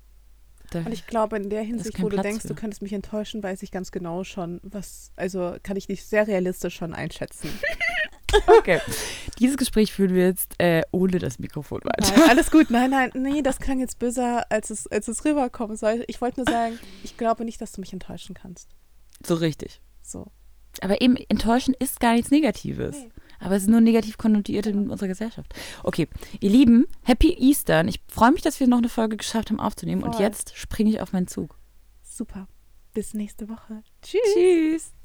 [0.71, 2.49] da, Und ich glaube, in der Hinsicht, wo du Platz denkst, für.
[2.49, 6.27] du könntest mich enttäuschen, weiß ich ganz genau schon, was, also kann ich dich sehr
[6.27, 7.49] realistisch schon einschätzen.
[8.45, 8.81] Okay.
[9.39, 12.11] Dieses Gespräch führen wir jetzt äh, ohne das Mikrofon weiter.
[12.17, 12.69] Nein, alles gut.
[12.69, 16.03] Nein, nein, nee, das klang jetzt böser, als es, als es rüberkommen soll.
[16.07, 18.69] Ich wollte nur sagen, ich glaube nicht, dass du mich enttäuschen kannst.
[19.25, 19.81] So richtig.
[20.01, 20.27] So.
[20.81, 22.97] Aber eben enttäuschen ist gar nichts Negatives.
[22.97, 23.11] Nee.
[23.39, 25.53] Aber es ist nur negativ konnotiert in unserer Gesellschaft.
[25.83, 26.07] Okay,
[26.39, 27.87] ihr Lieben, Happy Eastern.
[27.87, 30.03] Ich freue mich, dass wir noch eine Folge geschafft haben aufzunehmen.
[30.03, 30.25] Und Voll.
[30.25, 31.57] jetzt springe ich auf meinen Zug.
[32.03, 32.47] Super.
[32.93, 33.83] Bis nächste Woche.
[34.01, 34.21] Tschüss.
[34.33, 34.96] Tschüss.